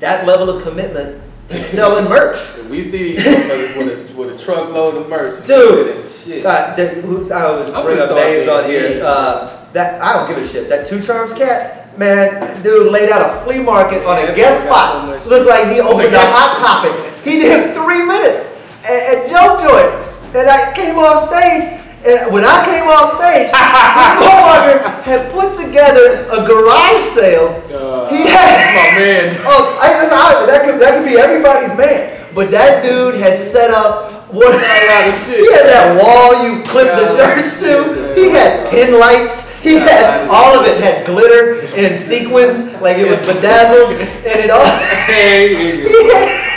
[0.00, 1.22] that level of commitment
[1.64, 2.38] selling merch.
[2.68, 5.46] We see with a, with a truckload of merch.
[5.46, 6.06] Dude.
[6.06, 6.42] Shit.
[6.42, 8.98] That, who's, I always I'm bring up names on here.
[8.98, 9.04] yeah.
[9.04, 10.68] Uh, that I don't give a shit.
[10.68, 15.16] That two charms cat, man, dude laid out a flea market on a guest got
[15.16, 15.30] so spot.
[15.30, 17.24] Looked like he opened a hot topic.
[17.24, 21.77] He did three minutes at, at Joke Joint, and I came off stage.
[22.06, 27.58] And when I came off stage, this motherfucker had put together a garage sale.
[27.72, 29.36] Uh, he had my man.
[29.50, 32.14] Oh, I, I, that could that could be everybody's man.
[32.34, 34.54] But that dude had set up what?
[34.54, 35.40] lot of shit.
[35.44, 38.14] He had that wall you clip the Got a lot of shirts to.
[38.14, 39.48] He had pin lights.
[39.60, 43.20] He Got a lot had all of it had glitter and sequins, like it was
[43.26, 44.64] bedazzled, and it all.
[45.08, 46.48] Hey, He had,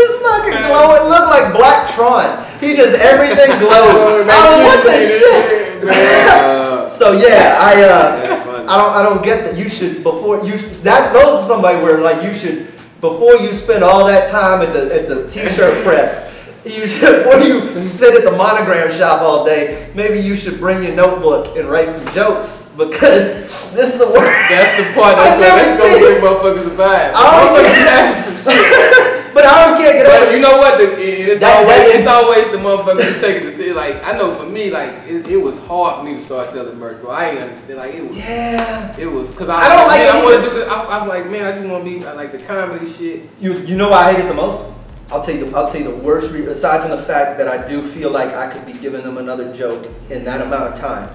[0.00, 0.94] this fucking glow.
[0.96, 2.44] It looked like Black Tron.
[2.60, 4.28] He does everything glowed.
[4.28, 5.88] I was what's that shit?
[5.88, 9.56] Uh, So yeah, I uh, I don't I don't get that.
[9.58, 12.66] You should before you that's those are somebody where like you should
[13.00, 16.30] before you spend all that time at the at the t-shirt press.
[16.64, 19.90] You should before you sit at the monogram shop all day.
[19.96, 24.30] Maybe you should bring your notebook and write some jokes because this is the worst.
[24.52, 27.12] that's the part that's gonna, never that's gonna bring motherfuckers to vibe.
[27.16, 29.11] I don't having some shit.
[29.34, 30.78] But I don't can't But you know what?
[30.78, 33.50] The, it- it's That- always that is- it's always the motherfuckers who take it to
[33.52, 33.72] see.
[33.72, 36.78] Like I know for me, like it, it was hard for me to start selling
[36.78, 37.10] merch, bro.
[37.10, 37.78] I ain't understand.
[37.78, 38.16] Like it was.
[38.16, 38.96] Yeah.
[38.98, 40.66] It was because I, I don't like man, it I want to do the.
[40.66, 43.28] I, I'm like, man, I just want to be I like the comedy shit.
[43.40, 44.70] You you know why I hate it the most?
[45.10, 47.46] I'll tell you the, I'll tell you the worst re- aside from the fact that
[47.46, 50.78] I do feel like I could be giving them another joke in that amount of
[50.78, 51.10] time.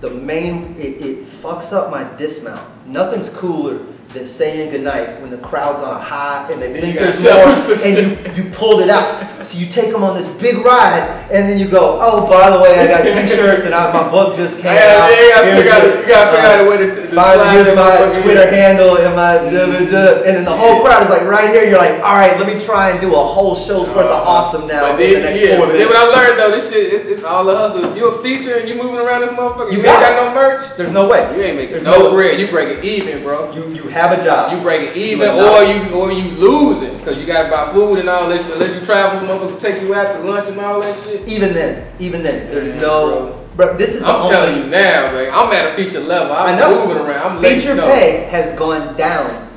[0.00, 2.66] The main it, it fucks up my dismount.
[2.86, 3.78] Nothing's cooler
[4.16, 8.36] than saying goodnight when the crowd's on a high and they think you more and
[8.36, 9.35] you, you pulled it out.
[9.46, 12.58] So you take them on this big ride and then you go, oh by the
[12.58, 15.10] way I got t-shirts and I, my book just came Yeah, out.
[15.14, 17.52] yeah, you gotta Here's figure out, you gotta figure out a way to, to slide
[17.54, 18.22] here's my.
[18.22, 21.62] Twitter handle and my duh, duh, and then the whole crowd is like right here.
[21.64, 24.30] You're like, all right, let me try and do a whole show's worth of uh-huh.
[24.34, 24.82] awesome now.
[24.82, 27.22] But the then, next yeah, but then what I learned though, this shit, it's, it's
[27.22, 27.84] all the hustle.
[27.84, 30.34] If you're a feature and you moving around this motherfucker, You you, ain't got no
[30.34, 31.22] merch, There's no way.
[31.36, 32.40] you ain't making There's no bread.
[32.40, 33.52] You break it even, bro.
[33.54, 34.52] You you have a job.
[34.52, 38.08] You break it even, or you or you losing because you gotta buy food and
[38.08, 38.24] all.
[38.24, 41.26] Unless, unless you travel, motherfucker take you out to lunch and all that shit.
[41.28, 43.42] even then, even then, there's Yeah, no.
[43.56, 45.30] Bro, this is I'm only, telling you now, man.
[45.32, 46.32] I'm at a feature level.
[46.36, 46.86] I'm I know.
[46.86, 47.32] moving around.
[47.32, 47.86] I'm Feature you know.
[47.86, 49.48] pay has gone down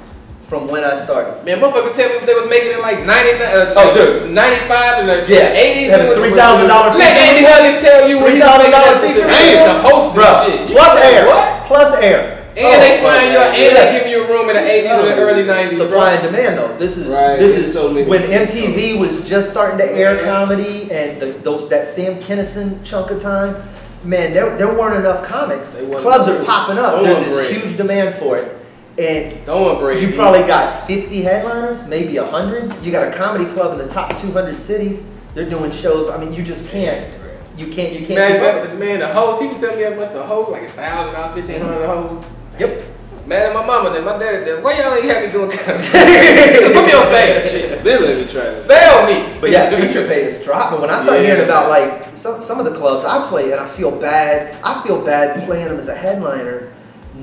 [0.48, 1.44] from when I started.
[1.44, 4.30] Man, motherfuckers tell me they was making it like 90, uh, Oh, like dude.
[4.32, 5.52] 95 and the Yeah.
[5.54, 5.90] 80s.
[5.92, 9.02] Having It was- $3,000 Let Andy Huggins tell you when he was making that $3,000
[9.04, 9.28] feature.
[9.28, 10.72] feature Man, to host this Bruh, shit.
[10.72, 11.66] Plus air, What?
[11.68, 12.39] plus air.
[12.60, 13.92] And Oh, they flying you and yes.
[13.94, 15.20] they giving you a room in the 80s and the oh.
[15.20, 15.72] early 90s.
[15.78, 16.78] Supply and demand though.
[16.78, 19.90] This is Right, this is so many- when there's so MTV was just starting to
[19.92, 20.24] air Yeah.
[20.24, 23.56] comedy and the, those that Sam Kinison chunk of time.
[24.04, 25.74] Man, there, there weren't enough comics.
[25.74, 26.96] They wasn't Clubs are popping up.
[26.96, 27.64] Don't There's this break.
[27.64, 28.58] huge demand for it,
[28.98, 30.02] and Don't break.
[30.02, 32.82] you probably got 50 headliners, maybe 100.
[32.82, 35.04] You got a comedy club in the top 200 cities.
[35.34, 36.08] They're doing shows.
[36.10, 37.14] I mean, you just can't.
[37.58, 37.92] You can't.
[38.00, 38.20] You can't.
[38.20, 38.70] Man, keep up.
[38.70, 41.14] that, man, the host, he was telling me how much the host, like a thousand
[41.14, 42.26] dollars, fifteen hundred dollars.
[42.60, 42.86] Yep.
[43.28, 45.84] Mad at my mama, then my daddy, then why y'all ain't have me doing comedy?
[46.74, 47.84] Put me on stage, shit.
[47.84, 48.66] Then let me try this.
[48.66, 49.38] Sell me.
[49.40, 50.82] But yeah, feature pay is dropping.
[50.82, 51.28] When I start Yeah.
[51.28, 54.58] hearing about like some, some of the clubs I play, and I feel bad.
[54.64, 56.72] I feel bad playing them as a headliner,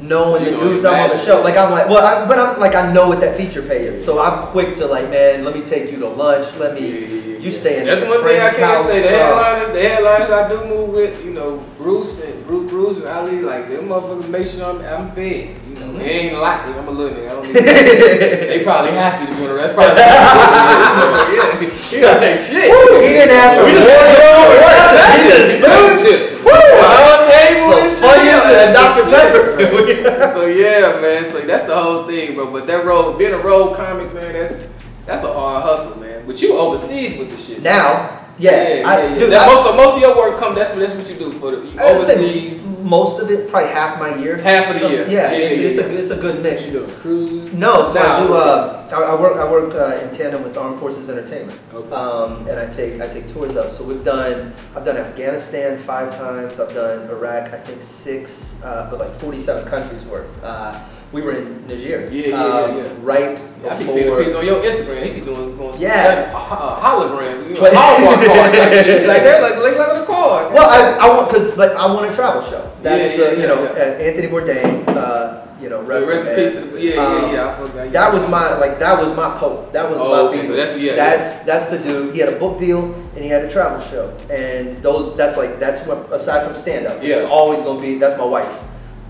[0.03, 1.41] knowing the dudes I'm on the show.
[1.43, 4.05] Like I'm like, well, I, but I'm like I know what that feature pay is,
[4.05, 6.55] so I'm quick to like, man, let me take you to lunch.
[6.57, 7.95] Let me, you stay in the.
[7.97, 9.03] That's one thing I can't say.
[9.03, 13.07] The headliners, the headliners I do move with, you know, Bruce and Bruce, Bruce and
[13.07, 15.55] Ali, like them motherfuckers make sure I'm, I'm fed.
[15.69, 15.99] You know, Mhm.
[15.99, 17.27] they ain't like I'm a little nigga.
[17.27, 17.55] I don't need
[18.51, 19.75] They probably happy to be on the rest.
[19.75, 22.71] Probably yeah, he take shit.
[22.71, 24.67] Woo, he didn't ask for We more.
[25.15, 26.43] He just chips.
[26.47, 28.03] All table Some and shit.
[28.03, 28.47] Funyuns
[29.07, 29.89] and a Dr.
[29.89, 30.05] Shit.
[30.05, 30.35] Pepper.
[30.35, 31.31] so yeah, man.
[31.31, 32.51] So that's the whole thing, bro.
[32.53, 34.65] But that road, being a road comic, man, that's
[35.07, 36.27] that's a hard hustle, man.
[36.27, 37.63] But you overseas with the shit.
[37.63, 39.19] now, yeah, yeah, I, yeah.
[39.19, 40.55] dude, That I- most of most of your work come.
[40.55, 42.56] That's that's what you do for the you I'd say overseas.
[42.87, 44.37] Most of it, probably half my year.
[44.37, 45.07] Half of the year.
[45.09, 45.83] Yeah, Yeah, it's, yeah, it's, yeah.
[45.85, 46.67] A, it's a good mix.
[46.67, 47.53] You doing cruises?
[47.53, 48.35] No, so I do.
[48.35, 49.37] Uh, I, I work.
[49.37, 51.91] I work uh, in tandem with Armed Forces Entertainment, Okay.
[51.95, 53.71] um, and I take I take tours out.
[53.71, 54.55] So we've done.
[54.75, 56.61] I've done Afghanistan five times.
[56.61, 57.53] I've done Iraq.
[57.53, 60.31] I think six, uh, but like forty-seven countries worth.
[60.43, 60.79] Uh,
[61.13, 62.09] we were in Niger.
[62.11, 62.93] Yeah, yeah, um, yeah, yeah.
[63.01, 63.39] Right
[63.69, 64.17] I be seeing the before.
[64.19, 65.03] pictures on your Instagram.
[65.05, 66.31] He be doing, going Yeah.
[66.33, 69.07] a, a hologram, you know, But- Hallmark card shit.
[69.07, 70.53] Like that, like like like on the card.
[70.53, 72.71] Well, I, I want because like I want a travel show.
[72.83, 74.87] That's Yeah, the yeah, you know uh, Anthony Bourdain.
[74.89, 76.55] Uh, you know, rest, rest in peace.
[76.55, 77.49] to Yeah, yeah, Um, yeah.
[77.49, 77.91] I forgot.
[77.91, 79.73] That was my like that was my pope.
[79.73, 82.13] That was Oh, my okay, so that's- yeah, That's that's the dude.
[82.15, 84.13] He had a book deal and he had a travel show.
[84.31, 87.03] And those that's like that's what aside from stand up.
[87.03, 87.17] Yeah.
[87.25, 88.53] It's always gonna be that's my wife.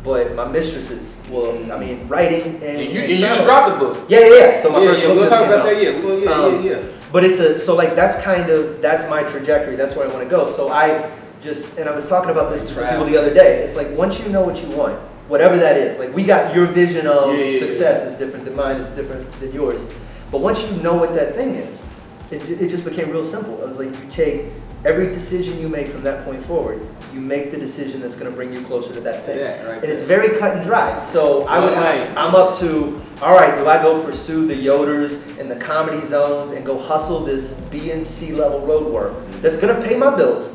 [0.07, 3.45] But my mistresses will I mean writing and, And you, and you travel.
[3.45, 4.07] dropped the book.
[4.09, 4.59] Yeah, yeah, yeah.
[4.61, 5.65] So my yeah, first yeah, book we'll talk about out.
[5.67, 5.83] that.
[5.83, 6.83] Yeah, we'll, yeah, Um, yeah, yeah.
[7.13, 9.75] But it's a so like that's kind of that's my trajectory.
[9.75, 10.47] That's where I want to go.
[10.49, 11.11] So I
[11.43, 13.65] just and I was talking about this to some people the other day.
[13.65, 14.97] It's like once you know what you want,
[15.29, 15.99] whatever that is.
[15.99, 18.77] Like we got your vision of Yeah, success is different than mine.
[18.77, 19.87] Is different than yours.
[20.31, 21.85] But once you know what that thing is,
[22.31, 23.61] it, it just became real simple.
[23.63, 24.53] It was like you take
[24.87, 26.81] every decision you make from that point forward.
[27.13, 29.39] You make the decision that's going to bring you closer to that thing.
[29.39, 31.03] Yeah, right and it's very cut and dry.
[31.03, 32.09] So I would, Right.
[32.17, 36.53] I'm up to, all right, do I go pursue the Yoders and the comedy zones
[36.53, 40.51] and go hustle this B and C level road work that's gonna pay my bills?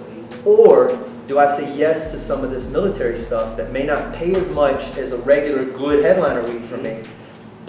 [0.46, 4.34] Or do I say yes to some of this military stuff that may not pay
[4.36, 7.04] as much as a regular good headliner week for me?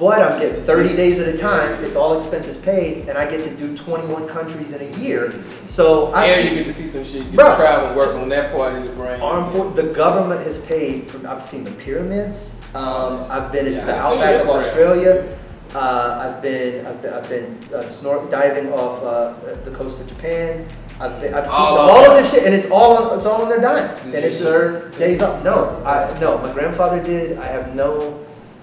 [0.02, 3.44] But I'm getting 30 days at a time, it's all expenses paid, and I get
[3.44, 5.32] to do 21 countries in a year.
[5.66, 7.22] So I And you get to see some shit.
[7.26, 7.50] You get Bruh.
[7.52, 9.20] to travel and work on that part of your brain.
[9.20, 13.86] Armed the government has paid for, I've seen the pyramids, um, I've been into Yeah,
[13.86, 15.38] the outback of Australia,
[15.72, 19.34] uh, I've been, I've been, I've been uh, snort diving off, uh,
[19.64, 20.66] the coast of Japan.
[20.98, 23.42] I've been, I've seen All all of this shit, and it's all on, it's all
[23.42, 23.88] on their dime.
[24.04, 24.98] Did And it's serve?
[24.98, 25.44] days off.
[25.44, 27.38] No, I, no, my grandfather did.
[27.38, 28.18] I have no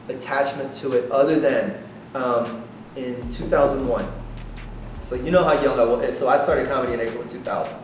[0.09, 1.75] attachment to it other than,
[2.15, 2.63] um,
[2.95, 4.07] in two thousand one.
[5.03, 6.17] So you know how young I was.
[6.17, 7.77] So I started comedy in April of two thousand.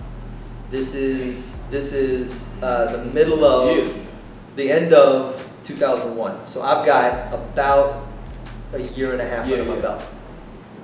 [0.72, 3.94] This is this is uh, the middle of Yes.
[4.56, 6.48] the end of 2001.
[6.48, 8.08] So I've got about
[8.74, 9.82] a year and a half Yeah, under my yeah.
[9.82, 10.04] belt.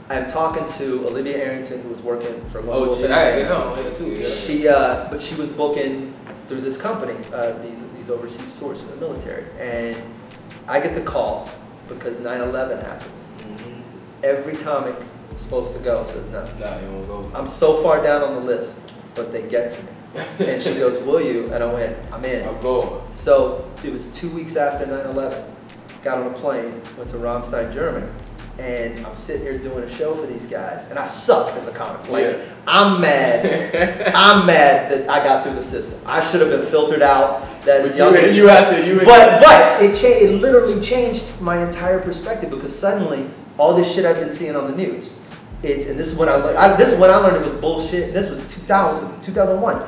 [0.09, 3.49] I'm talking to Olivia Arrington, who was working for Lone Oh, Wolf gee, I get
[3.51, 3.95] Entertainment.
[3.95, 4.07] too.
[4.09, 4.27] Yeah.
[4.29, 6.13] She, uh, but she was booking
[6.47, 9.95] through this company uh, these these overseas tours for the military, and
[10.67, 11.49] I get the call
[11.87, 13.19] because 9/11 happens.
[13.39, 13.81] Mhm.
[14.23, 14.95] Every comic
[15.35, 16.43] is supposed to go says no.
[16.59, 17.31] Nah, won't go.
[17.33, 18.77] I'm so far down on the list,
[19.15, 19.87] but they get to me.
[20.39, 23.01] And she goes, "Will you?" And I went, "I'm in." I'm going.
[23.11, 25.43] So it was two weeks after 9/11.
[26.03, 28.07] Got on a plane, went to Ramstein, Germany,
[28.61, 31.71] and I'm sitting here doing a show for these guys, and I suck as a
[31.71, 32.07] comic.
[32.07, 32.43] Like Yeah.
[32.67, 34.11] I'm mad.
[34.15, 35.99] I'm mad that I got through the system.
[36.05, 37.47] I should have been filtered out.
[37.65, 38.13] That's young.
[38.13, 42.51] you, you out there, you But but it cha- it literally changed my entire perspective
[42.51, 45.19] because suddenly all this shit I've been seeing on the news,
[45.63, 47.59] it's and this is when I, learned- I this is when I learned it was
[47.59, 48.13] bullshit.
[48.13, 49.81] This was 2000 2001.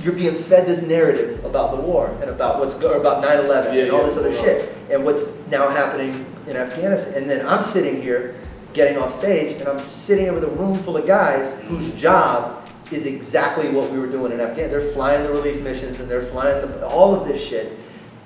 [0.00, 3.82] You're being fed this narrative about the war and about what's go- about 9/11 Yeah,
[3.82, 4.74] and all yeah, this other shit.
[4.90, 7.14] And what's now happening in Afghanistan.
[7.14, 8.36] And then I'm sitting here
[8.72, 13.06] getting off stage and I'm sitting with a room full of guys whose job is
[13.06, 14.70] exactly what we were doing in Afghanistan.
[14.70, 17.78] They're flying the relief missions and they're flying the, all of this shit.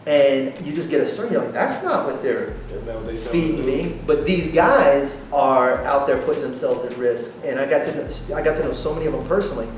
[0.06, 3.06] And you just get a certain, you're like, that's not what they're Isn't that what
[3.06, 4.00] they feeding me me.
[4.06, 7.36] But these guys are out there putting themselves at risk.
[7.44, 9.68] And I got to know, I got to know so many of them personally.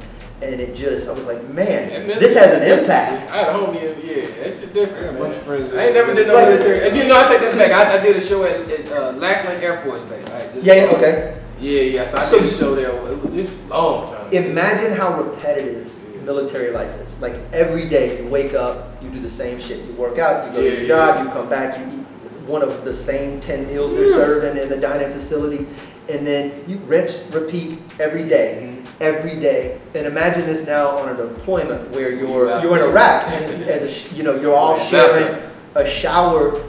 [0.42, 3.30] And it just, I was like, man, this has an impact.
[3.30, 5.04] I had a homie, in, yeah, that shit different.
[5.04, 5.22] I got a man.
[5.22, 6.86] bunch of friends I ain't never did no Like- military.
[6.88, 7.72] And you know, I take that back.
[7.72, 10.26] I, I did a show at, at uh, Lackland Air Force Base.
[10.26, 11.40] I just, Yeah, yeah, okay.
[11.60, 12.04] Yeah, yeah.
[12.06, 12.88] So I So- did a show there.
[12.90, 14.30] It was, it was a long time.
[14.32, 15.90] Imagine how repetitive
[16.24, 17.18] military life is.
[17.18, 19.86] Like every day you wake up, you do the same shit.
[19.86, 20.88] You work out, you go to Yeah, your yeah.
[21.14, 22.06] job, you come back, you eat
[22.46, 25.66] one of the same 10 meals they're serving in the dining facility.
[26.10, 28.75] And then you rinse, repeat every day, Mm-hmm.
[29.00, 29.80] Every day.
[29.94, 32.62] And imagine this now on a deployment where you're, Wow.
[32.62, 35.42] you're in Iraq and as a, you know, you're all sharing
[35.74, 36.62] a shower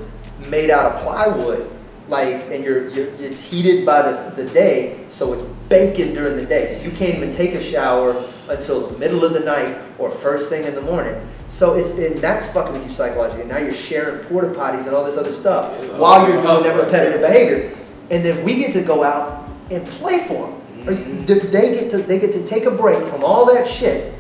[0.48, 1.72] made out of plywood.
[2.10, 6.46] Like, and you're, you're, it's heated by the, the day, so it's baking during the
[6.46, 6.68] day.
[6.74, 8.16] So you can't even take a shower
[8.50, 11.16] until the middle of the night or first thing in the morning.
[11.50, 13.42] So it's, and that's fucking with you psychologically.
[13.42, 16.62] And now you're sharing porta potties and all this other stuff Yeah, while you're oh,
[16.62, 17.76] doing that repetitive behavior.
[18.10, 20.62] And then we get to go out and play for them.
[20.88, 24.14] Or you- They get to, they get to take a break from all that shit.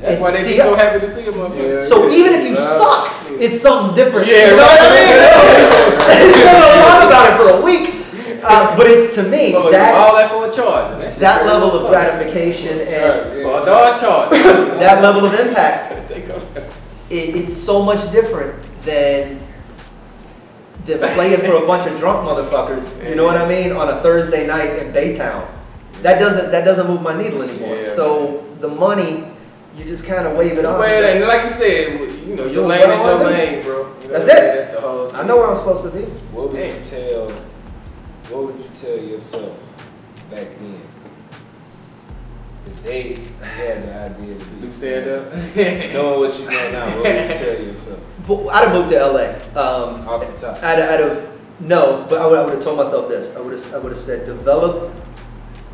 [0.00, 1.82] That's and why they be see so happy to see him up there.
[1.84, 4.28] So even if you suck, it's something different.
[4.28, 6.38] Yeah, you know what I mean?
[6.38, 7.94] You're gonna talk about it for a week.
[8.44, 10.92] Uh, but it's to me Motherfucker, that all that for a charge.
[10.94, 11.90] and shit that crazy level as of fuck.
[11.90, 12.88] gratification and
[13.32, 14.30] It's For a dog charge.
[14.78, 16.40] that level of impact, They go-
[17.10, 18.54] it, it's so much different
[18.84, 19.40] than
[20.84, 23.06] than playing for a bunch of drunk motherfuckers.
[23.08, 23.72] You know what I mean?
[23.72, 25.44] On a Thursday night in Baytown,
[26.02, 27.76] that doesn't that doesn't move my needle anymore.
[27.76, 29.24] Yeah, so the money,
[29.76, 30.78] you just kind of wave it off.
[30.78, 33.30] Well, and like you said, you know, your Doing lane what is I your wanna
[33.30, 33.78] lane, bro.
[34.02, 34.28] You know, That's it.
[34.28, 35.16] That's the whole.
[35.16, 36.04] I know where I'm supposed to be.
[36.32, 36.78] What would Damn.
[36.78, 37.30] you tell?
[38.30, 39.58] What would you tell yourself
[40.30, 40.80] back then?
[42.64, 45.32] The day you had the idea to You be stand up.
[45.94, 49.06] Knowing what you know now, what would you tell yourself But I'd have moved to
[49.06, 49.30] LA.
[49.58, 50.62] Um, off the top?
[50.62, 51.28] I'd, I'd have
[51.60, 53.34] no, but I would, I would have told myself this.
[53.34, 54.92] I would have I would have said develop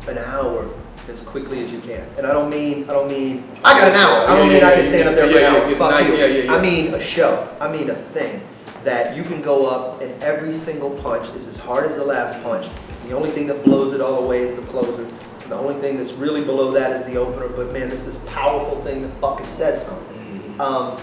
[0.07, 0.69] an hour
[1.07, 2.07] as quickly as you can.
[2.17, 4.27] And I don't mean I don't mean I got an hour.
[4.27, 5.75] I don't Yeah, mean yeah, I can yeah, stand up there for an hour.
[5.75, 6.07] Fuck nice,
[6.45, 6.49] you.
[6.49, 7.47] I mean a show.
[7.59, 8.41] I mean a thing
[8.83, 12.41] that you can go up and every single punch is as hard as the last
[12.43, 12.67] punch.
[13.07, 15.05] The only thing that blows it all away is the closer.
[15.47, 17.47] The only thing that's really below that is the opener.
[17.49, 20.59] But man, this is a powerful thing that fucking says something.
[20.59, 20.97] Um,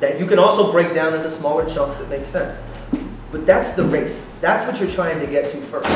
[0.00, 2.58] that you can also break down into smaller chunks that make sense.
[3.30, 4.32] But that's the race.
[4.40, 5.90] That's what you're trying to get to first.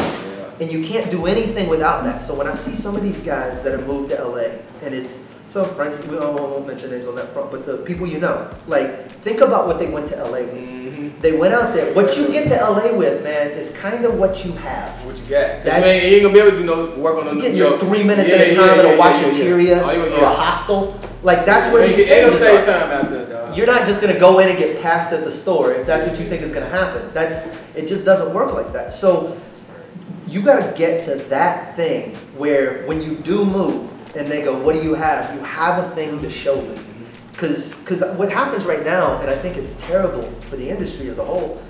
[0.61, 2.21] And you can't do anything without that.
[2.23, 5.27] So when I see some of these guys that have moved to LA, and it's
[5.49, 8.49] some friends, we don't, won't mention names on that front, but the people you know,
[8.69, 10.53] like, think about what they went to LA with.
[10.55, 11.21] Mhm.
[11.23, 11.93] They went out there.
[11.95, 14.93] What you get to LA with, man, is kind of what you have.
[15.05, 15.65] What you got?
[15.65, 17.55] That's- you ain't, you ain't gonna be able to you know, work on You get
[17.55, 17.89] your jokes.
[17.89, 20.29] three minutes Yeah, at a time yeah, at a yeah, yeah, washateria you- or a
[20.29, 20.95] hostel.
[21.23, 23.57] Like, that's where Ain't these ain't no stages stage time out there, dog.
[23.57, 26.19] You're not just gonna go in and get passed at the store if that's what
[26.19, 27.03] you think is gonna happen.
[27.15, 28.93] That's it just doesn't work like that.
[28.93, 29.33] So
[30.31, 34.75] you gotta get to that thing where when you do move and they go, what
[34.75, 35.35] do you have?
[35.35, 36.87] You have a thing to show them.
[37.37, 41.19] Cause, cause what happens right now, and I think it's terrible for the industry as
[41.19, 41.61] a whole,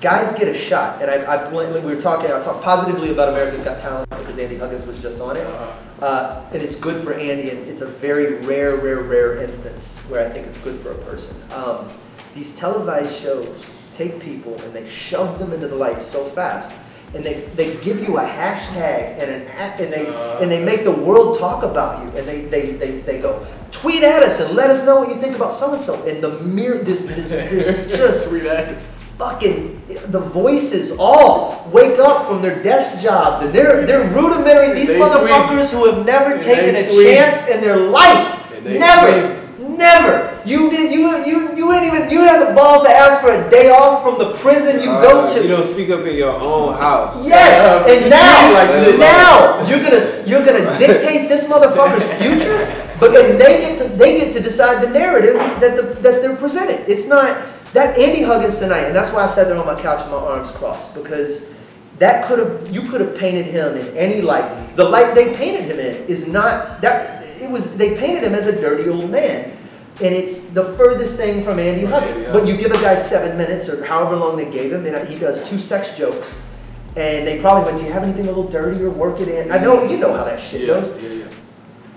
[0.00, 1.00] guys get a shot.
[1.00, 4.58] And I, I we were talking, I talked positively about America's Got Talent because Andy
[4.58, 5.46] Huggins was just on it.
[5.46, 6.04] Uh-huh.
[6.04, 10.28] Uh, and it's good for Andy, and it's a very rare, rare, rare instance where
[10.28, 11.36] I think it's good for a person.
[11.52, 11.88] Um,
[12.34, 16.74] these televised shows take people and they shove them into the light so fast,
[17.14, 20.06] and they, they give you a hashtag and an and they
[20.40, 24.02] and they make the world talk about you, and they they, they, they go tweet
[24.02, 26.40] at us and let us know what you think about so and so, and the
[26.40, 28.28] mere this this this just
[29.18, 34.74] fucking the voices all wake up from their desk jobs and they're they're rudimentary.
[34.74, 37.14] These They motherfuckers who have never And taken a tweet.
[37.16, 38.38] chance in their life.
[38.62, 39.10] Never.
[39.10, 39.41] they
[39.78, 43.32] never you did you you you didn't even you had the balls to ask for
[43.32, 46.16] a day off from the prison you go Uh, to You don't speak up in
[46.16, 47.26] your own house.
[47.26, 52.58] Yes, and now, like now you're gonna you're gonna dictate this motherfucker's future,
[52.98, 56.36] but then they get to they get to decide the narrative that the, that they're
[56.36, 56.88] presented.
[56.90, 57.30] It's not
[57.72, 60.18] that Andy Huggins tonight, and that's why I sat there on my couch with my
[60.18, 61.50] arms crossed because
[61.98, 64.76] that could have you could have painted him in any light.
[64.76, 68.46] The light they painted him in is not that it was they painted him as
[68.48, 69.56] a dirty old man.
[70.02, 72.24] And it's the furthest thing from Andy Huggins.
[72.24, 75.16] But you give a guy seven minutes or however long they gave him, and he
[75.16, 76.44] does two sex jokes.
[76.96, 79.52] And they probably went, Do you have anything a little dirty or work it in?
[79.52, 81.00] I know you know how that shit Yeah, goes.
[81.00, 81.24] yeah, yeah.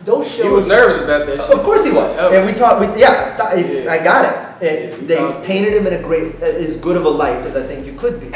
[0.03, 1.49] Those shows He was nervous about that shit.
[1.57, 2.15] Of course he was.
[2.19, 2.31] Oh.
[2.31, 3.91] And we talked we, yeah, it's Yeah.
[3.91, 4.41] I got it.
[4.61, 7.65] Yeah, they painted him in a great, uh, as good of a light as I
[7.65, 8.29] think you could be.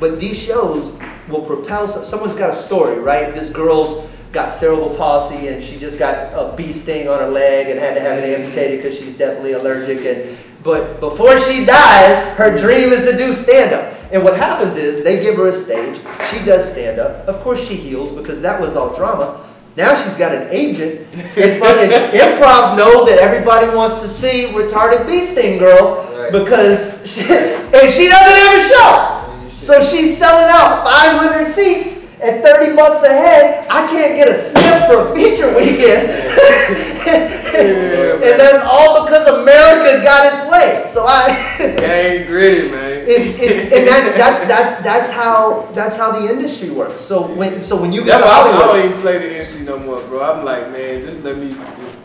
[0.00, 3.34] But these shows will propel, someone's got a story, right?
[3.34, 4.05] This girl's
[4.36, 7.94] got cerebral palsy and she just got a bee sting on her leg and had
[7.94, 10.04] to have it amputated because she's deathly allergic.
[10.04, 13.94] And but before she dies, her dream is to do stand up.
[14.12, 15.96] And what happens is they give her a stage.
[16.30, 17.26] She does stand up.
[17.26, 19.42] Of course, she heals because that was all drama.
[19.74, 25.06] Now she's got an agent, and fucking improvs know that everybody wants to see retarded
[25.06, 26.32] bee sting girl Right.
[26.32, 29.48] because she, and she doesn't have a show.
[29.48, 33.66] So she's selling out 500 seats at 30 bucks a head.
[33.68, 36.08] I can't get a sniff for a feature weekend.
[37.06, 40.84] and that's all because America got its way.
[40.88, 41.28] So I
[41.78, 43.04] Gang gritty, man.
[43.06, 47.00] it's, it's and that's that's that's that's how that's how the industry works.
[47.00, 49.30] So when so when you go That's to I, don't- I don't even play the
[49.32, 50.22] industry no more, bro.
[50.22, 51.54] I'm like, man, just let me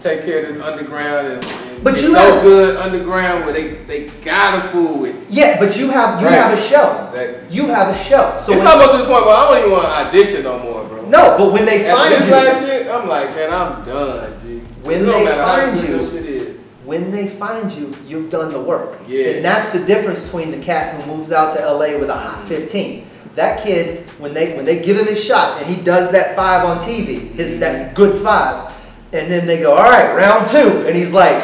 [0.01, 3.53] take care of this underground and, and But it's you so have- good underground where
[3.53, 5.15] they they gotta fool with.
[5.29, 6.35] yeah, but you have you Right.
[6.35, 6.97] have a show.
[7.01, 7.55] Exactly.
[7.55, 8.35] You have a show.
[8.39, 10.83] So it's almost to the point where I don't even want to audition no more,
[10.85, 11.05] bro.
[11.05, 14.61] no, but when they After find you, last shit, I'm like, man, I'm done, G.
[14.83, 16.57] When they find you- shit is.
[16.85, 18.99] when they find you, you've done the work.
[19.07, 19.25] Yeah.
[19.35, 22.39] And that's the difference between the cat who moves out to LA with a hot
[22.39, 22.47] mm-hmm.
[22.47, 23.07] 15.
[23.35, 26.65] That kid, when they when they give him his shot and he does that five
[26.65, 27.95] on TV, his that mm-hmm.
[27.95, 28.70] good five,
[29.13, 31.43] and then they go, all right, round two, and he's like,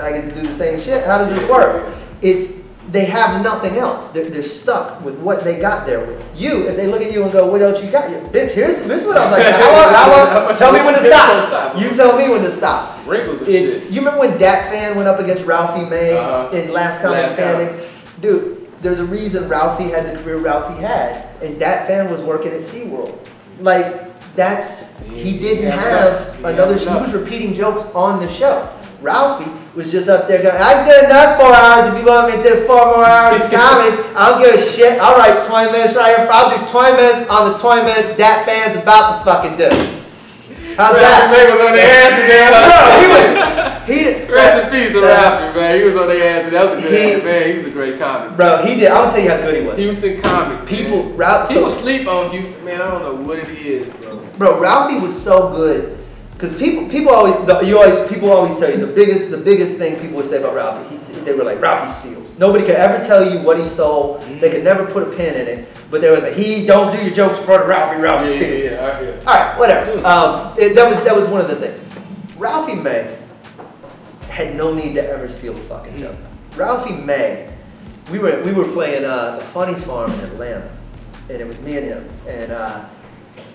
[0.00, 1.04] I get to do the same shit.
[1.06, 1.92] How does this work?
[2.22, 2.58] It's
[2.90, 4.08] they have nothing else.
[4.12, 6.24] They're, they're stuck with what they got there with.
[6.40, 8.08] You, if they look at you and go, what else you got?
[8.10, 9.46] You, bitch, here's, here's what I was like.
[9.54, 11.78] How long, how long, tell me when to stop.
[11.78, 13.06] You tell me when to stop.
[13.06, 13.90] Wrinkles and It's shit.
[13.92, 16.56] you remember when Dat Phan went up against Ralphie May Uh-huh.
[16.56, 17.78] in Last Comic Standing?
[18.22, 22.52] Dude, there's a reason Ralphie had the career Ralphie had, and Dat Phan was working
[22.52, 23.18] at SeaWorld.
[23.60, 24.07] Like
[24.38, 26.78] that's he didn't have another.
[26.78, 28.70] He was repeating jokes on the show.
[29.02, 31.92] Ralphie was just up there going, I've good enough four hours.
[31.92, 34.64] If you want me to do four more hours of comedy, I don't give a
[34.64, 34.98] shit.
[35.00, 36.28] All right, 20 minutes right here.
[36.30, 39.70] I'll do 20 minutes on the 20 minutes that Phan's about to fucking do."
[40.78, 41.34] How's that?
[41.34, 42.54] Was on their ass again.
[43.02, 43.67] He was.
[44.28, 45.78] Rest in peace to Ralphie, man.
[45.78, 46.50] He was on their ass.
[46.52, 47.48] That was a good He- ass, man.
[47.50, 48.36] He was a great comic.
[48.36, 48.88] Bro, he did.
[48.88, 49.76] Gonna tell you how good he was.
[49.78, 50.66] Houston comic.
[50.66, 51.16] People, man.
[51.16, 52.80] Ralph, People so, sleep on Houston, man.
[52.80, 54.16] I don't know what it is, bro.
[54.38, 55.98] bro, Ralphie was so good
[56.34, 59.76] because people, people always, the, you always, people always tell you the biggest, the biggest
[59.78, 60.96] thing people would say about Ralphie.
[61.12, 62.38] He, they were like, Ralphie steals.
[62.38, 64.18] Nobody could ever tell you what he stole.
[64.40, 65.68] They could never put a pin in it.
[65.90, 68.00] But there was a he don't do your jokes in front of Ralphie.
[68.00, 68.64] Ralphie Yeah, steals.
[68.64, 69.08] yeah, yeah.
[69.10, 69.16] Yeah.
[69.26, 69.92] All right, whatever.
[69.96, 70.04] Mm.
[70.04, 71.82] Um, it, that was that was one of the things.
[72.36, 73.17] Ralphie May
[74.38, 76.16] had no need to ever steal a fucking joke.
[76.54, 77.52] Ralphie May,
[78.10, 80.70] we were we were playing uh, the Funny Farm in Atlanta,
[81.28, 82.88] and it was me and him, and uh,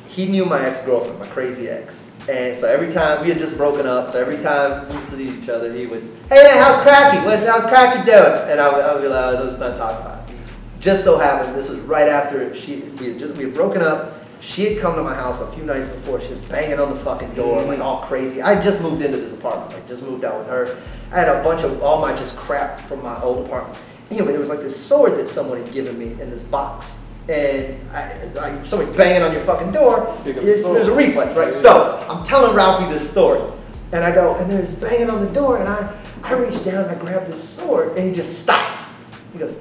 [0.09, 2.11] he knew my ex girlfriend, my crazy ex.
[2.29, 5.47] And so every time we had just broken up, so every time we see each
[5.47, 7.25] other, he would, "Hey man, how's Cracky?
[7.25, 10.01] What's how's Cracky doing?" And I would, I would be like, oh, "Let's not talk
[10.01, 10.35] about it."
[10.81, 14.22] Just so happened, this was right after she we had just we had broken up.
[14.43, 16.19] She had come to my house a few nights before.
[16.19, 17.67] She was banging on the fucking door, mm.
[17.67, 18.41] like all crazy.
[18.41, 20.77] I just moved into this apartment, like just moved out with her.
[21.13, 23.79] I had a bunch of all my just crap from my old apartment.
[24.11, 27.89] Anyway, there was like this sword that someone had given me in this box, and
[27.91, 30.13] I, like somebody banging on your fucking door.
[30.25, 31.53] Pick the there's a reflex, right?
[31.53, 33.49] So I'm telling Ralphie this story,
[33.93, 36.91] and I go, and there's banging on the door, and I I reach down, and
[36.91, 38.99] I grab this sword, and he just stops.
[39.31, 39.57] He goes,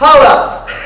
[0.00, 0.68] hold up.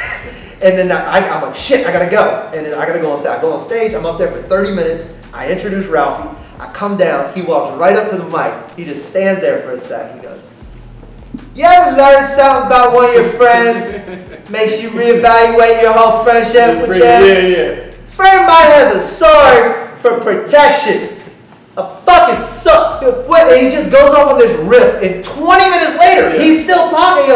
[0.62, 2.50] And then I, I'm like, shit, I gotta go.
[2.55, 3.33] And then I gotta go on stage.
[3.37, 5.05] I go on stage, I'm up there for 30 minutes.
[5.35, 6.31] I introduce Ralphie.
[6.59, 8.55] I come down, he walks right up to the mic.
[8.74, 10.14] He just stands there for a sec.
[10.16, 10.50] He goes,
[11.55, 14.48] You ever learn something about one of your friends?
[14.48, 17.50] Makes you reevaluate your whole friendship with Yeah, them?
[17.53, 18.14] yeah.
[18.16, 21.11] Friend of mine has a sword for protection.
[21.77, 23.03] A fucking sword.
[23.03, 26.42] And he just goes off on this riff, and 20 minutes later, Yeah.
[26.42, 27.34] he's still talking.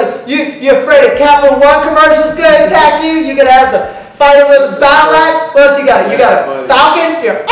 [0.60, 3.10] He goes, you, you afraid of Capital One commercials gonna attack you?
[3.20, 5.54] You're gonna have to fight him with a battle axe?
[5.54, 6.10] What else you got?
[6.10, 7.24] You got a falcon?
[7.24, 7.44] You're,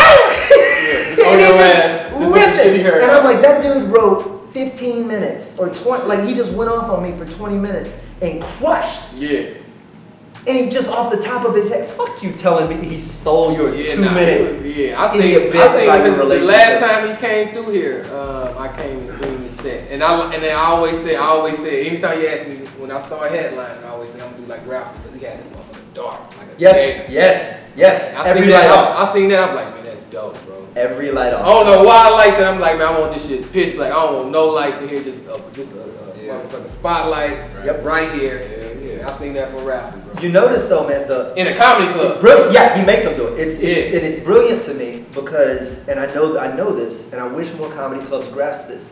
[1.16, 1.32] Yeah.
[1.32, 2.10] and he just ass.
[2.20, 3.02] Just ripped some shit he it.
[3.02, 6.88] And I'm like, that dude wrote 15 minutes or 20, like he just went off
[6.90, 9.12] on me for 20 minutes and crushed.
[9.14, 9.50] Yeah.
[10.46, 13.52] And he just off the top of his head, fuck you telling me he stole
[13.54, 14.40] your Yeah, two nah, minute.
[14.62, 15.24] was- yeah, I seen, I
[15.76, 18.04] seen him the last time he came through here.
[18.14, 21.22] Um, I came and seen his set, and I and then I always say, I
[21.24, 24.42] always say, anytime you ask me when I start headlining, I always say I'm gonna
[24.44, 27.06] do like Ralph because he had this motherfucker dark, like a Yes, day.
[27.10, 28.14] yes, yes.
[28.14, 28.78] I Every seen light that.
[28.78, 28.96] off.
[29.08, 29.48] I, I seen that.
[29.48, 30.66] I'm like, man, that's dope, bro.
[30.76, 31.42] Every light off.
[31.42, 32.52] I don't know why I like that.
[32.54, 33.90] I'm like, man, I want this shit pitch black.
[33.90, 36.40] I don't want no lights in here, just a, just a, a Yeah.
[36.40, 37.84] motherfucking spotlight Yep.
[37.84, 38.76] right here.
[38.80, 39.08] Yeah, yeah.
[39.08, 40.22] I seen that for Ralph, bro.
[40.22, 42.20] You notice though, man, the In a comedy it's club.
[42.20, 42.52] brilliant.
[42.52, 43.40] Yeah, he makes them do it.
[43.40, 43.98] It's, it's Yeah.
[43.98, 47.52] and it's brilliant to me because, and I know I know this, and I wish
[47.54, 48.88] more comedy clubs grasp this.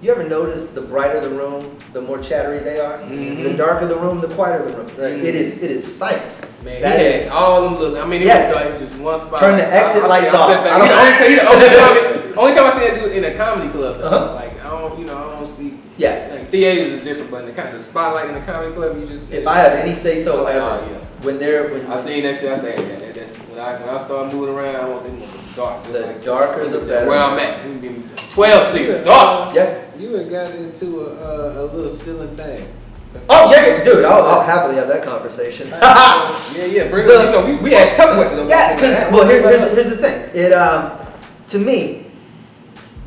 [0.00, 2.98] You ever notice the brighter the room, the more chattery they are?
[3.04, 4.86] The darker the room, the quieter the room.
[4.96, 5.24] Right.
[5.24, 6.40] It is it is science.
[6.64, 7.98] Man, That he is- had all them look.
[8.00, 8.54] I mean, it Yes.
[8.54, 9.40] was like just one spot.
[9.40, 10.50] Turn the exit I- I- lights off.
[10.50, 13.70] I don't- only, the only time, only time I see that dude in a comedy
[13.70, 13.98] club.
[13.98, 14.06] Though.
[14.06, 14.34] Uh-huh.
[14.36, 15.74] Like I don't, you know, I don't speak.
[15.96, 16.28] Yeah.
[16.30, 19.04] Like theaters is different, but in the, kind the spotlight in the comedy club, you
[19.04, 19.24] just.
[19.32, 20.98] If I have any say so Like, oh, yeah.
[21.26, 22.52] when they're when I seen that shit.
[22.52, 24.76] I say, yeah, that, that's when I when I start moving around.
[24.76, 25.20] I want them
[25.58, 25.82] dark.
[25.84, 27.08] the like darker the better.
[27.08, 29.54] Where I'm at, we can give twelve seats, dark.
[29.54, 29.84] Yeah.
[29.98, 32.72] You had got into a, a, a little stealing thing.
[33.28, 34.04] Oh yeah, yeah, dude.
[34.04, 35.68] I'll, I'll happily have that conversation.
[36.56, 36.88] Yeah, yeah.
[36.88, 38.48] Bring The- you know, we, we ask tough questions.
[38.48, 40.30] Yeah, because well, here, here's here's the thing.
[40.34, 40.98] It um,
[41.48, 42.06] to me,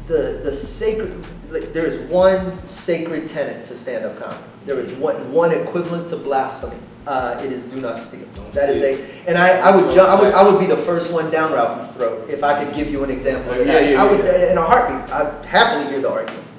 [0.08, 1.14] the the sacred
[1.50, 4.51] like, there is one sacred tenet to stand up comedy.
[4.66, 6.78] There is one one equivalent to blasphemy.
[7.08, 8.26] Uh, it is do not steal.
[8.36, 9.00] Don't That is steal.
[9.26, 11.52] a, and I, I would jump, I would I would be the first one down
[11.52, 13.56] Ralphie's throat if I could give you an example.
[13.58, 13.92] Yeah, that.
[13.92, 14.52] yeah, I would yeah.
[14.52, 15.12] in a heartbeat.
[15.12, 16.54] I'd happily hear the arguments.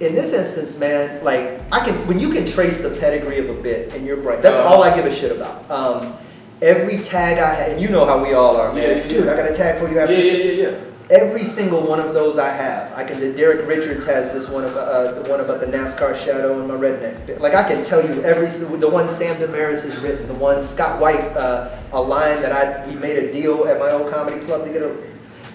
[0.00, 3.60] In this instance, man, like I can when you can trace the pedigree of a
[3.60, 4.74] bit in your brain, that's Uh-huh.
[4.76, 5.70] all I give a shit about.
[5.70, 6.16] Um,
[6.62, 8.82] every tag I had, and you know how we all are, man.
[8.82, 9.28] Yeah, yeah, Dude.
[9.28, 10.58] I got a tag for you Yeah, after yeah, this.
[10.58, 10.84] yeah, yeah.
[11.10, 12.92] Every single one of those I have.
[12.92, 13.18] I can.
[13.34, 16.74] Derek Richards has this one about uh, the one about the NASCAR shadow and my
[16.74, 17.40] redneck.
[17.40, 21.00] Like I can tell you every the one Sam Damaris has written, the one Scott
[21.00, 24.66] White, uh, a line that I we made a deal at my old comedy club
[24.66, 24.94] to get a.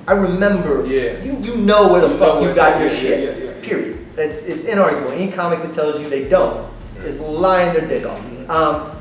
[0.08, 0.88] I remember.
[0.88, 1.22] Yeah.
[1.22, 3.24] You you know where the You fuck you got your Yeah, shit.
[3.24, 3.62] yeah, yeah, yeah.
[3.62, 4.08] Period.
[4.18, 5.12] It's it's inarguable.
[5.14, 6.68] Any comic that tells you they don't
[7.04, 8.20] is lying their dick off.
[8.20, 8.50] Mm-hmm.
[8.50, 8.96] Um,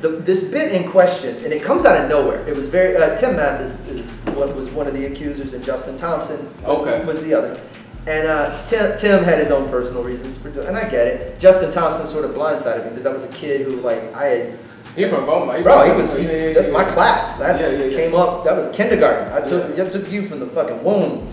[0.00, 2.46] the, this bit in question, and it comes out of nowhere.
[2.46, 5.98] It was very uh, Tim Mathis is what was one of the accusers, and Justin
[5.98, 7.04] Thompson was, Okay.
[7.04, 7.60] was the other.
[8.06, 11.40] And uh, Tim, Tim had his own personal reasons for doing, and I get it.
[11.40, 14.58] Justin Thompson sort of blindsided me because I was a kid who like I had
[14.96, 15.62] He from Beaumont.
[15.62, 16.16] Bro, he was.
[16.18, 16.72] Yeah, yeah, that's yeah.
[16.72, 17.38] my class.
[17.38, 17.96] That's Yeah, yeah, yeah.
[17.96, 18.44] came up.
[18.44, 19.32] That was kindergarten.
[19.32, 21.26] I took I took you from the fucking womb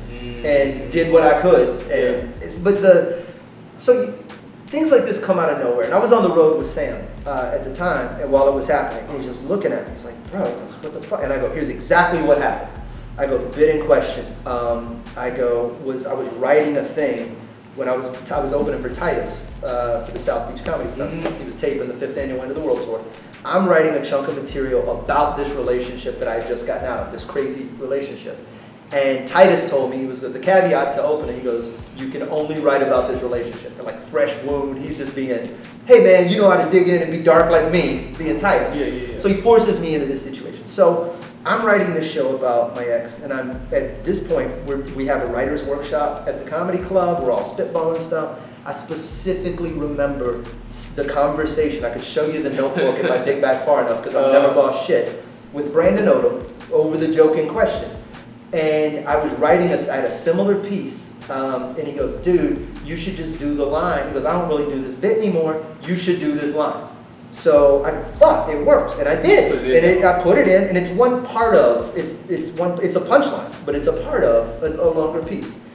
[0.44, 1.82] and did what I could.
[1.92, 3.24] And it's but the
[3.78, 4.12] so you,
[4.68, 5.86] things like this come out of nowhere.
[5.86, 8.54] And I was on the road with Sam uh, at the time, and while it
[8.54, 9.92] was happening, he was just looking at me.
[9.94, 12.82] He's like, "Bro, he goes, what the fuck?" And I go, "Here's exactly what happened."
[13.18, 17.42] I go, "The bit in question." Um, I go, "Was I was writing a thing."
[17.76, 21.30] When I was, I was opening for Titus uh, for the South Beach Comedy Festival.
[21.34, 23.04] He was taping the fifth annual End of the World tour.
[23.44, 27.02] I'm writing a chunk of material about this relationship that I had just gotten out
[27.02, 28.40] of, this crazy relationship.
[28.92, 32.24] And Titus told me, he was the caveat to open it, he goes, you can
[32.24, 33.72] only write about this relationship.
[33.84, 35.56] Like fresh wound, he's just being,
[35.86, 38.76] hey man, you know how to dig in and be dark like me, being Titus.
[38.76, 39.18] Yeah, yeah, yeah.
[39.18, 40.66] So he forces me into this situation.
[40.68, 45.06] So I'm writing this show about my ex, and I'm at this point we're, we
[45.06, 47.24] have a writers workshop at the comedy club.
[47.24, 48.40] We're all spitballing stuff.
[48.66, 50.44] I specifically remember
[50.96, 51.86] the conversation.
[51.86, 54.48] I could show you the notebook if I dig back far enough because I've never
[54.48, 54.56] Uh.
[54.56, 55.24] lost shit
[55.54, 57.92] with Brandon Odom over the joke in question.
[58.54, 62.68] And I was writing a, I had a similar piece, um, and he goes, "Dude,
[62.86, 65.66] you should just do the line." He goes, "I don't really do this bit anymore.
[65.84, 66.88] You should do this line."
[67.32, 69.98] So I fuck, it works, and I did, and it in.
[70.00, 73.02] it, I put it in, and it's one part of it's it's one it's a
[73.02, 75.68] punchline, but it's a part of a, a longer piece,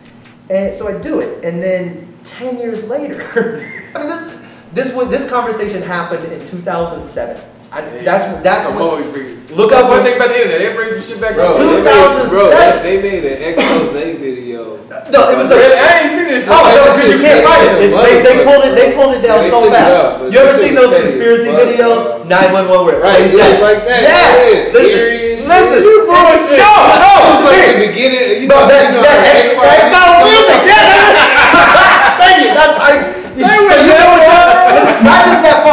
[0.49, 3.21] and so I do it, and then ten years later,
[3.95, 4.41] I mean this
[4.73, 7.50] this would this conversation happened in 2007.
[7.73, 10.75] I, that's that's Some when, more bring- look up One thing about the internet, it
[10.75, 11.57] brings some shit back Bro, up.
[11.57, 11.83] they too.
[11.87, 12.83] made, bro, 2007.
[12.83, 14.79] they, they made an expose video.
[15.15, 15.79] no, it was like Really?
[15.79, 16.55] I ain't seen this shit.
[16.55, 17.73] Oh, no, because you can't find it.
[17.87, 18.75] It's, they, they pulled it.
[18.75, 19.87] They pulled it down They so fast.
[19.95, 21.63] out, but you ever seen those was petty as conspiracy fuck.
[21.63, 22.03] videos?
[22.27, 24.19] Nine one one where it Right, plays it like that, Yeah.
[24.19, 24.75] yeah.
[24.75, 25.51] Listen, Eerie and shit.
[25.51, 25.79] listen.
[25.87, 26.59] You bullshit.
[26.59, 29.31] No, no, It was like the beginning, you Bro, know, that, you know, that the
[29.31, 30.59] X, X-Files X style music.
[30.59, 30.63] up.
[30.67, 32.19] Yeah.
[32.19, 32.51] Thank you.
[32.51, 32.95] That's I.
[33.31, 35.01] So you know what's up?
[35.01, 35.23] Not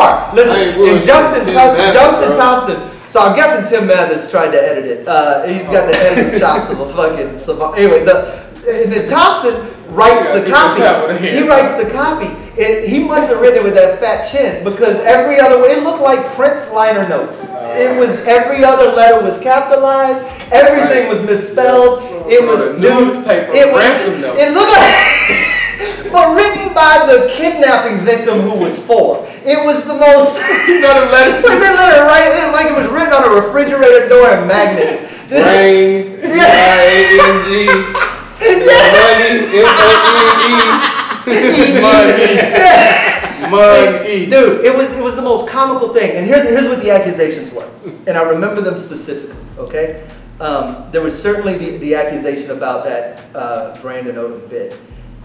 [0.08, 0.34] just that far.
[0.34, 0.56] I Listen,
[0.96, 2.38] and Justin, Thompson, Mathis, Justin bro.
[2.38, 2.78] Thompson.
[3.10, 5.08] So I'm guessing Tim Mathis tried to edit it.
[5.08, 7.78] Uh, he's got the editing chops of a fucking savant.
[7.78, 9.56] Anyway, the then Thompson
[9.96, 10.82] writes Yeah, the copy.
[10.82, 12.28] the the He writes the copy.
[12.60, 16.02] And he must have written it with that fat chin because every other it looked
[16.02, 17.46] like Prince liner notes.
[17.78, 20.26] It was every other letter was capitalized.
[20.52, 21.10] Everything Right.
[21.10, 22.02] was misspelled.
[22.28, 23.84] It was The newspaper It was.
[23.84, 24.38] ransom note.
[24.40, 25.54] It looked like.
[26.12, 29.28] But written by the kidnapping victim who was four.
[29.44, 30.42] It was the most.
[30.68, 31.40] You know them letters?
[31.40, 34.28] It's like they let it write it like it was written on a refrigerator door
[34.28, 35.02] and magnets.
[35.32, 37.68] Rain, R-A-N-G,
[38.68, 40.98] money, M-O-N-E.
[43.50, 44.26] Money.
[44.30, 46.18] Dude, it was it was the most comical thing.
[46.18, 47.70] And here's here's what the accusations were.
[48.08, 50.08] And I remember them specifically, okay?
[50.40, 54.80] Um, there was certainly the, the accusation about that uh, Brandon Odom bit.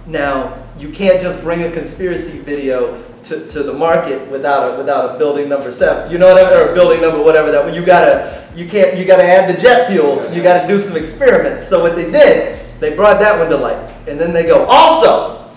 [0.07, 5.15] Now, you can't just bring a conspiracy video to, to the market without a without
[5.15, 6.11] a building number seven.
[6.11, 6.59] You know what I mean?
[6.71, 10.29] Or building number whatever that you gotta you can't you gotta add the jet fuel,
[10.33, 11.69] you gotta do some experiments.
[11.69, 13.91] So what they did, they brought that one to light.
[14.09, 15.49] And then they go, also,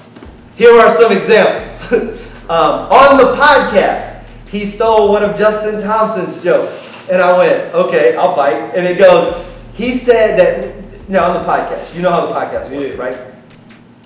[0.55, 1.91] Here are some examples.
[2.49, 6.83] um, on the podcast, he stole one of Justin Thompson's jokes.
[7.09, 8.73] And I went, okay, I'll bite.
[8.75, 9.43] And it goes,
[9.73, 13.03] he said that, now on the podcast, you know how the podcast works, Yeah.
[13.03, 13.34] right?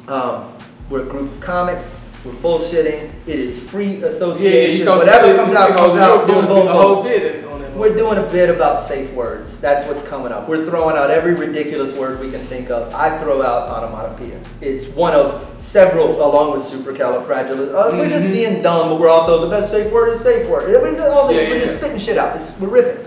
[0.10, 0.51] Um,
[0.89, 1.93] we're a group of comics.
[2.26, 3.12] We're bullshitting.
[3.28, 4.88] It is free Yeah, yeah, association.
[4.88, 6.28] Whatever comes out, comes out.
[6.28, 7.03] Boom, boom, boom.
[7.03, 7.72] bit on that.
[7.74, 9.62] We're doing a bit about safe words.
[9.62, 10.49] That's what's coming up.
[10.49, 12.93] We're throwing out every ridiculous word we can think of.
[12.93, 14.41] I throw out onomatopoeia.
[14.62, 17.74] It's one of several, along with supercalifragilistic.
[17.74, 18.32] Uh, We're just Mhm.
[18.34, 20.68] being dumb, but we're also the best safe word is safe word.
[20.70, 22.36] We're just, all the, Yeah, we're yeah, just spitting shit out.
[22.38, 22.97] It's, we're.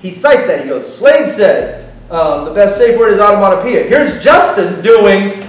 [0.00, 0.62] He cites that.
[0.62, 3.82] He goes, Slave said, um, the best safe word is onomatopoeia.
[3.84, 5.42] Here's Justin doing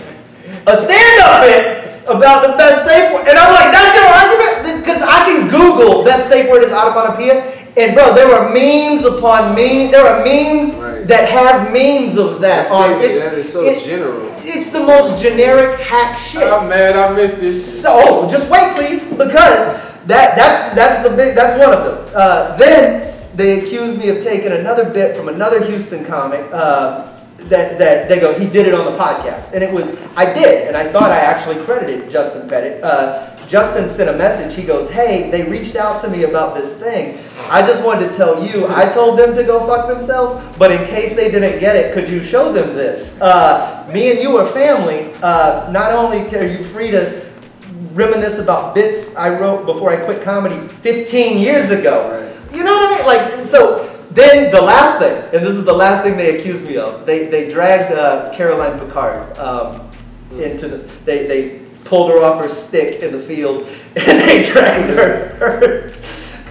[0.70, 3.28] a stand-up bit about the best safe word.
[3.28, 4.84] And I'm like, that's your argument?
[4.84, 7.56] Because I can Google best safe word is onomatopoeia.
[7.78, 9.92] And bro, there are memes upon memes.
[9.92, 11.08] There are memes Right.
[11.08, 12.68] that have memes of that.
[12.68, 14.26] That's on, the- that is so it- general.
[14.44, 16.42] It's the most generic hack shit.
[16.52, 17.82] I'm mad I missed this.
[17.82, 21.98] So oh, just wait, please, because that that's that's the big that's one of them.
[22.16, 26.42] Uh, then they accused me of taking another bit from another Houston comic.
[26.52, 27.06] Uh,
[27.50, 30.68] that, that they go, he did it on the podcast, and it was I did,
[30.68, 32.84] and I thought I actually credited Justin Pettit.
[32.84, 34.56] Uh, Justin sent a message.
[34.56, 37.18] He goes, "Hey, they reached out to me about this thing.
[37.50, 38.68] I just wanted to tell you.
[38.68, 42.08] I told them to go fuck themselves, but in case they didn't get it, could
[42.08, 43.20] you show them this?
[43.22, 45.12] Uh, me and you are family.
[45.24, 47.30] Uh, not only are you free to
[47.93, 52.26] reminisce about bits I wrote before I quit comedy 15 years ago.
[52.52, 53.06] You know what I mean?
[53.06, 56.78] Like, so then the last thing, and this is the last thing they accused me
[56.78, 57.05] of.
[57.05, 59.89] They they dragged uh, Caroline Picard um,
[60.32, 60.78] into the.
[61.05, 63.64] They they pulled her off her stick in the field,
[63.95, 65.93] and they dragged her her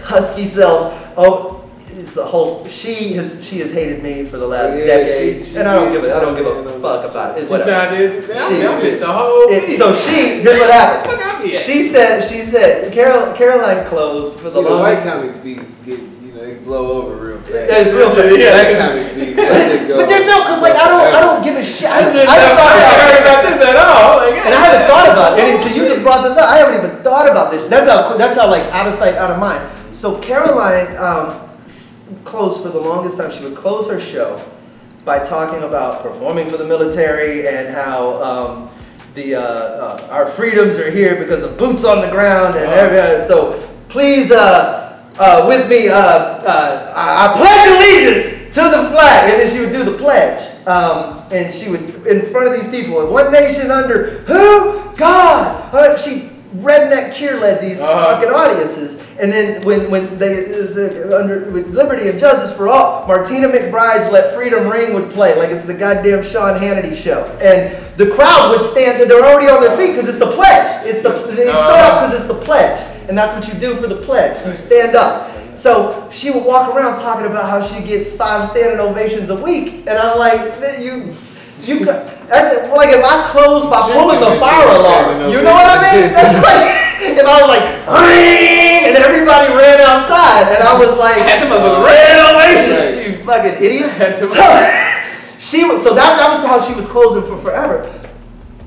[0.03, 1.13] husky self.
[1.17, 1.55] Oh.
[2.01, 2.65] It's a whole.
[2.69, 5.75] She has she has hated me for the last Yeah, decade, she- she and I
[5.75, 7.41] don't give a, I don't give a fuck about it.
[7.41, 7.91] It's What whatever.
[7.91, 8.31] time is?
[8.31, 11.21] I, She- I missed the whole It, so she, here's what happened.
[11.21, 11.65] Fuck, I be at?
[11.67, 15.67] She said, she said, Carol, Caroline closed for the See, the white comics be get
[15.87, 16.08] you know
[16.39, 17.71] they blow over real fast.
[17.71, 18.29] It's real fast.
[18.29, 19.97] Be that shit go.
[19.99, 21.91] But there's no, cause like I don't, I don't give a shit.
[21.91, 24.17] I, I haven't thought heard about about this at all.
[24.19, 26.49] Like, and I haven't thought about it until you just brought this up.
[26.49, 27.67] I haven't even thought about this.
[27.67, 29.63] That's how, that's how like out of sight, out of mind.
[29.95, 31.49] So Caroline um,
[32.25, 33.31] closed for the longest time.
[33.31, 34.43] She would close her show
[35.05, 38.71] by talking about performing for the military and how um,
[39.15, 43.25] the uh, uh, our freedoms are here because of boots on the ground and every,
[43.25, 43.59] so
[43.89, 44.78] please uh,
[45.19, 49.31] uh, with me uh, uh, I, pledge allegiance to the flag.
[49.31, 52.71] And then she would do the pledge um, and she would in front of these
[52.71, 54.95] people one nation under who?
[54.97, 55.75] God.
[55.75, 58.15] Uh, she redneck cheerled these Uh-huh.
[58.17, 59.05] fucking audiences.
[59.21, 60.77] And then when when they is,
[61.13, 65.51] under with liberty and justice for all Martina McBride's Let Freedom Ring would play like
[65.51, 67.25] it's the goddamn Sean Hannity show.
[67.43, 70.87] And the crowd would stand they're already on their feet because it's the pledge.
[70.87, 73.87] It's the they start up because it's the pledge and that's what you do for
[73.87, 74.47] the pledge.
[74.47, 75.31] You stand up.
[75.57, 79.89] So she would walk around talking about how she gets five standing ovations a week.
[79.89, 81.15] And I'm like "Man, you
[81.67, 82.71] you that's it.
[82.71, 86.13] like if I close by pulling the fire alarm you know what I mean?
[86.13, 86.71] That's like
[87.03, 91.51] if I was like ring and everybody ran outside and I was like Had them
[91.51, 94.29] motherfuckers standing ovation you fucking idiot.
[94.29, 94.39] So,
[95.39, 97.91] she was so that, that was how she was closing for forever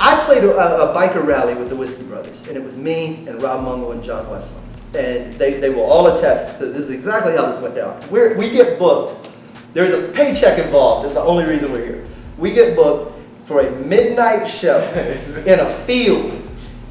[0.04, 3.40] I played a, a biker rally with the Whiskey Brothers, and it was me and
[3.40, 4.68] Rob Mungle and John Westland.
[4.96, 8.02] And they, they will all attest to this is exactly how this went down.
[8.10, 9.30] We're, we get booked.
[9.74, 11.06] There's a paycheck involved.
[11.06, 12.08] Is the only reason we're here.
[12.40, 14.80] We get booked for a midnight show
[15.46, 16.50] in a field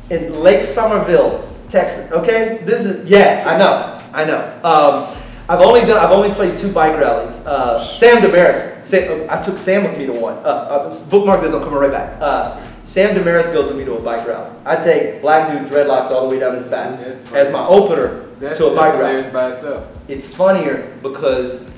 [0.09, 2.13] in Lake Somerville, Texas.
[2.13, 3.43] Okay, this is yeah.
[3.45, 4.01] I know.
[4.13, 4.61] I know.
[4.63, 5.17] Um,
[5.49, 5.99] I've only done.
[5.99, 7.45] I've only played two bike rallies.
[7.45, 8.89] Uh, Sam Damaris.
[8.89, 10.37] Sam, I took Sam with me to one.
[10.37, 11.53] Uh, uh, bookmark this.
[11.53, 12.17] I'm coming right back.
[12.23, 14.51] Uh, Sam Damaris goes with me to a bike rally.
[14.64, 18.59] I take black dude dreadlocks all the way down his back as my opener That's,
[18.59, 19.32] to a bike that's rally.
[19.32, 19.86] by itself.
[20.09, 21.68] It's funnier because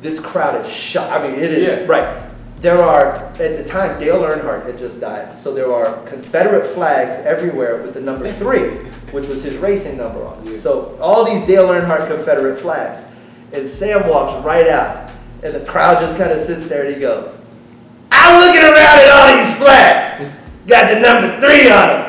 [0.00, 1.10] this crowd is shot.
[1.12, 1.86] I mean, it is Yeah.
[1.86, 2.22] right.
[2.62, 7.16] There are at the time Dale Earnhardt had just died, so there are Confederate flags
[7.26, 8.68] everywhere with the number three,
[9.10, 10.40] which was his racing number on.
[10.42, 10.56] Yeah.
[10.56, 13.02] So all these Dale Earnhardt Confederate flags,
[13.52, 15.10] and Sam walks right out,
[15.42, 17.36] and the crowd just kind of sits there, and he goes,
[18.10, 19.91] "I'm looking around at all these flags,
[20.66, 22.08] got the number three on them.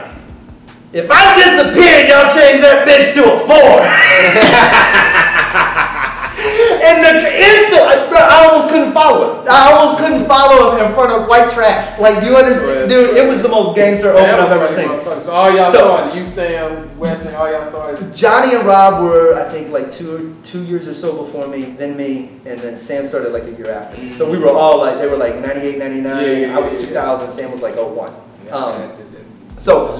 [0.93, 3.81] If I disappear, y'all change that bitch to a four.
[6.83, 7.81] And the instant,
[8.11, 9.47] I, almost couldn't follow it.
[9.47, 11.97] I almost couldn't follow him in front of white trash.
[11.97, 12.89] Like, do you understand?
[12.89, 14.89] Dude, it was the most gangster open I've ever seen.
[15.21, 16.15] So all y'all So- started.
[16.17, 18.13] You, Sam, Wesley, all y'all started.
[18.13, 21.95] Johnny and Rob were, I think, like two two years or so before me, then
[21.95, 24.11] me, and then Sam started like a year after me.
[24.11, 26.03] So we were all like, they were like 98, 99.
[26.03, 26.87] Yeah, yeah, I was yeah, yeah.
[26.87, 28.13] 2000, Sam was like 01.
[28.51, 28.91] Um,
[29.57, 29.97] so.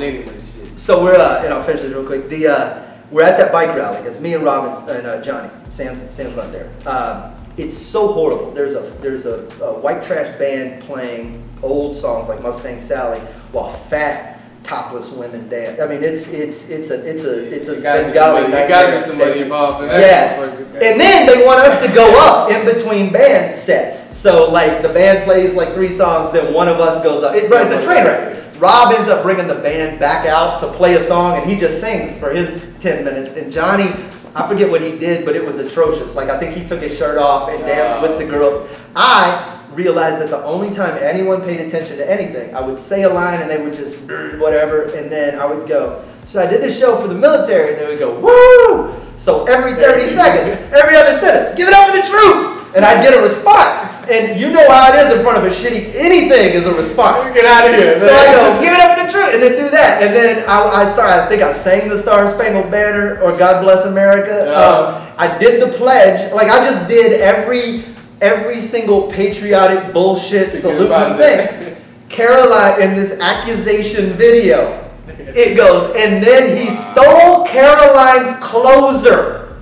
[0.75, 2.29] So we're uh, and I'll finish this real quick.
[2.29, 4.07] The uh, we're at that bike rally.
[4.07, 5.49] It's me and Robin and uh, Johnny.
[5.69, 6.71] Sam's Sam's not there.
[6.87, 8.51] Um, it's so horrible.
[8.51, 13.19] There's a there's a, a white trash band playing old songs like Mustang Sally
[13.51, 14.32] while fat
[14.63, 15.79] topless women dance.
[15.79, 18.69] I mean, it's it's it's a it's a it's a There gotta be Bengali somebody,
[18.69, 20.01] gotta be somebody involved in that.
[20.01, 24.17] Yeah, and then they want us to go up in between band sets.
[24.17, 27.35] So like the band plays like three songs, then one of us goes up.
[27.35, 28.59] It, it's a train wreck.
[28.59, 31.81] Rob ends up bringing the band back out to play a song, and he just
[31.81, 33.35] sings for his ten minutes.
[33.35, 33.91] And Johnny,
[34.35, 36.15] I forget what he did, but it was atrocious.
[36.15, 38.67] Like I think he took his shirt off and danced with the girl.
[38.95, 43.09] I realized that the only time anyone paid attention to anything, I would say a
[43.09, 43.97] line and they would just
[44.39, 46.03] whatever, and then I would go.
[46.25, 48.99] So I did this show for the military, and they would go woo.
[49.17, 53.03] So every 30 seconds, every other sentence, give it up for the troops, and I'd
[53.03, 53.89] get a response.
[54.09, 57.33] And you know how it is in front of a shitty anything is a response.
[57.33, 57.97] Get out of here.
[57.99, 59.33] So I go, give it up for the troops!
[59.33, 61.23] and then do that, and then I, I started.
[61.23, 64.49] I think I sang the Star Spangled Banner or God Bless America.
[64.49, 67.83] Um, I did the pledge, like I just did every
[68.23, 71.75] every single patriotic bullshit get salute about thing.
[72.07, 79.57] Caroline in this accusation video, it goes, and then he stole Caroline's closer.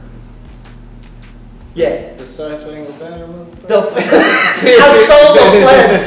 [1.74, 2.14] Yeah.
[2.16, 3.68] The Star Spangled Banner motherfucker?
[3.68, 3.78] The,
[4.82, 6.02] I stole the pledge.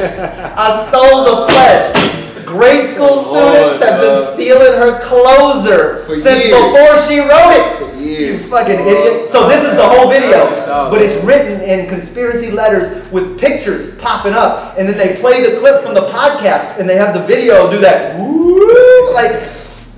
[0.57, 2.14] I stole the pledge.
[2.55, 6.55] Grade school students have been uh, stealing her closer For since years.
[6.55, 7.95] before she wrote it.
[7.99, 9.29] You fucking idiot.
[9.29, 10.91] So this is the whole video, Oh.
[10.91, 15.59] but it's written in conspiracy letters with pictures popping up, and then they play the
[15.59, 18.19] clip from the podcast, and they have the video do that.
[18.21, 19.33] Woo, like,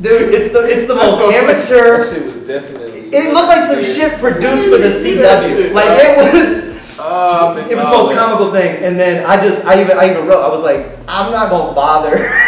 [0.01, 1.99] dude, it's the it's the most amateur.
[1.99, 3.01] That shit was definitely.
[3.13, 5.73] It looked like some shit produced for the CW.
[5.75, 6.67] Like it was.
[6.99, 10.11] Oh, missed It was the most comical thing, and then I just, I even, I
[10.11, 12.17] even wrote, I was like, I'm not gonna bother.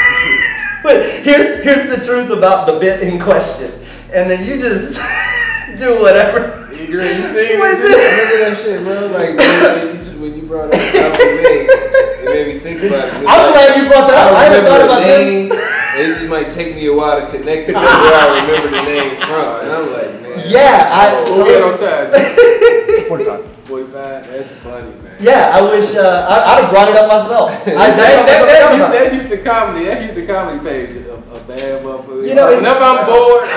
[0.83, 3.72] but here's, here's the truth about the bit in question,
[4.12, 4.95] and then you just
[5.79, 6.66] do whatever.
[6.72, 7.09] You agree?
[7.09, 7.91] You see With it?
[7.91, 8.11] it.
[8.12, 9.07] Remember that shit, bro?
[9.11, 13.14] Like when you, when you brought up Ralphie May, it made me think about it.
[13.14, 14.37] I'm like, glad you brought that up.
[14.39, 15.49] I haven't thought remember about the name.
[15.49, 15.74] this.
[15.99, 18.83] It just might take me a while to connect it to where I remember the
[18.83, 20.45] name from, and I'm like, man.
[20.47, 21.22] Yeah, I.
[21.24, 22.11] We'll get on time.
[23.09, 23.57] 45.
[23.69, 25.16] 45, that's funny, man.
[25.21, 27.53] Yeah, I wish uh, I, I'd have brought it up myself.
[27.53, 31.85] I, That, that, that, that, that, Houston comedy, that Houston comedy page of, of bad
[31.85, 32.27] motherfucker.
[32.27, 33.45] You know, whenever I'm bored,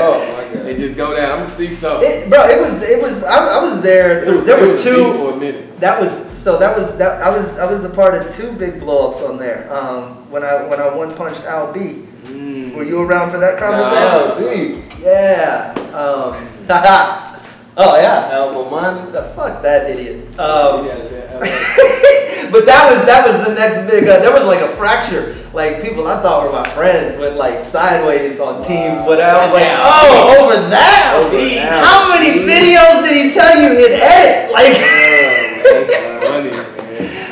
[0.00, 0.64] Oh my god.
[0.64, 1.32] they just go down.
[1.32, 2.08] I'm gonna see something.
[2.08, 3.22] it, bro, it was, it was.
[3.24, 4.24] I, I was there.
[4.24, 5.44] It there it were two.
[5.44, 5.76] a.
[5.80, 6.58] That was so.
[6.58, 7.22] That was that.
[7.22, 9.70] I was I was the part of two big blowups on there.
[9.70, 12.06] Um, when I when I one punched Al B.
[12.22, 12.74] Mm.
[12.74, 14.00] Were you around for that conversation?
[14.00, 14.82] Al B.
[15.04, 15.74] Yeah.
[15.92, 17.26] Um.
[17.76, 18.30] oh yeah.
[18.32, 19.12] Al Bomani.
[19.12, 20.26] The fuck that idiot.
[20.38, 21.38] Um, Yeah, yeah,
[22.52, 24.04] but that was that was the next big.
[24.08, 25.36] Uh, there was like a fracture.
[25.52, 29.02] Like people I thought were my friends went like sideways on team.
[29.06, 31.16] But I was like, oh, over that.
[31.18, 31.84] Over that.
[31.84, 34.52] How many videos did he tell you he'd edit?
[34.52, 34.76] Like.
[35.64, 36.66] That's funny, man.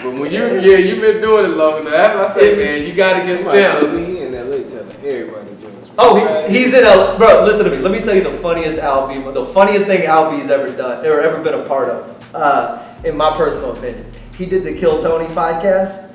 [0.03, 2.30] But when you, yeah, you've been doing it long enough.
[2.30, 2.89] I say, man.
[2.89, 3.95] You gotta get Somebody told stamped.
[3.97, 5.57] me he in LA telling everybody jokes.
[6.01, 7.44] Oh, he, he's in a bro.
[7.44, 7.78] Listen to me.
[7.78, 11.42] Let me tell you the funniest Albie, the funniest thing Albie's ever done or ever
[11.42, 12.34] been a part of.
[12.34, 16.11] Uh, in my personal opinion, he did the Kill Tony podcast,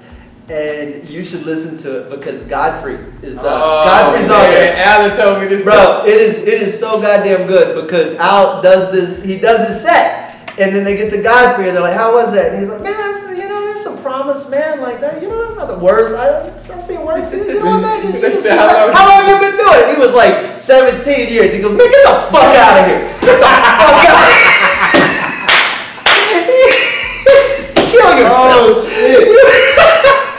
[0.49, 3.39] and you should listen to it because Godfrey is.
[3.39, 4.51] Uh, Oh, Godfrey's on man.
[4.51, 4.75] there.
[4.85, 6.03] Alan told me this stuff.
[6.03, 9.23] Bro, it is it is so goddamn good because Al does this.
[9.23, 12.31] He does his set, and then they get to Godfrey, and they're like, "How was
[12.33, 12.93] that?" And he's like, "Man,
[14.33, 14.81] I said, you know, there's some promise, man.
[14.81, 16.15] Like that, you know, that's not the worst.
[16.15, 17.31] I, I've seen worse.
[17.33, 18.01] You know what, man?
[18.13, 21.71] You- you- "How long- you been doing?" it?" He was like, "17 years." He goes,
[21.77, 23.01] "Man, get the fuck out of here!
[23.21, 24.33] Get the fuck out!"
[27.93, 28.73] Kill yourself.
[28.73, 29.27] Oh shit.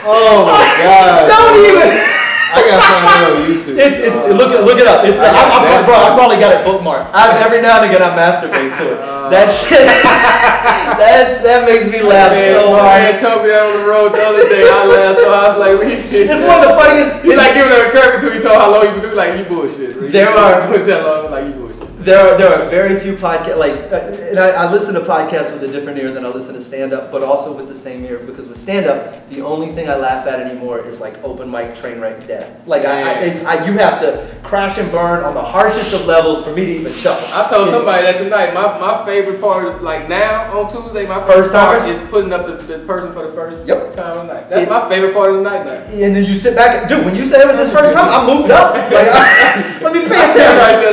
[0.06, 1.28] Oh my god.
[1.28, 2.13] Don't even.
[2.54, 3.74] I gotta find it on YouTube.
[3.76, 5.02] It's, it's look it look it up.
[5.04, 7.10] It's I, I, I, bro, I probably got it bookmarked.
[7.12, 8.98] I, every now and again I masturbate to it.
[9.02, 9.82] Uh, that shit.
[10.94, 12.84] That's that makes me laugh Man, so hard.
[13.02, 14.62] man told me that on the road the other day.
[14.68, 15.90] I laughed so I was like, we,
[16.30, 17.24] It's one of the funniest.
[17.24, 19.16] He's like giving her a curve until he told how long you been doing.
[19.18, 19.96] Like you bullshit.
[19.96, 20.12] Rick.
[20.12, 21.63] There You are- doing that long, like you bullshit.
[22.04, 23.96] There are there are very few podcasts like, uh,
[24.28, 26.92] and I, I listen to podcasts with a different ear than I listen to stand
[26.92, 29.96] up, but also with the same ear because with stand up, the only thing I
[29.96, 32.66] laugh at anymore is like open mic train wreck death.
[32.66, 36.04] Like I, I, it's, I, you have to crash and burn on the harshest of
[36.04, 37.26] levels for me to even chuckle.
[37.32, 38.52] I told It's- somebody that tonight.
[38.52, 42.44] My, my favorite part, of, like now on Tuesday, my First time is putting up
[42.46, 43.96] the, the person for the first Yep.
[43.96, 44.50] time of night.
[44.50, 45.64] That's It- my favorite part of the night.
[45.64, 45.72] Now.
[45.72, 47.04] And then you sit back, dude.
[47.06, 48.74] When you said it was his first time, I moved up.
[48.74, 50.58] Like, I, let me pay I attention.
[50.58, 50.92] right there,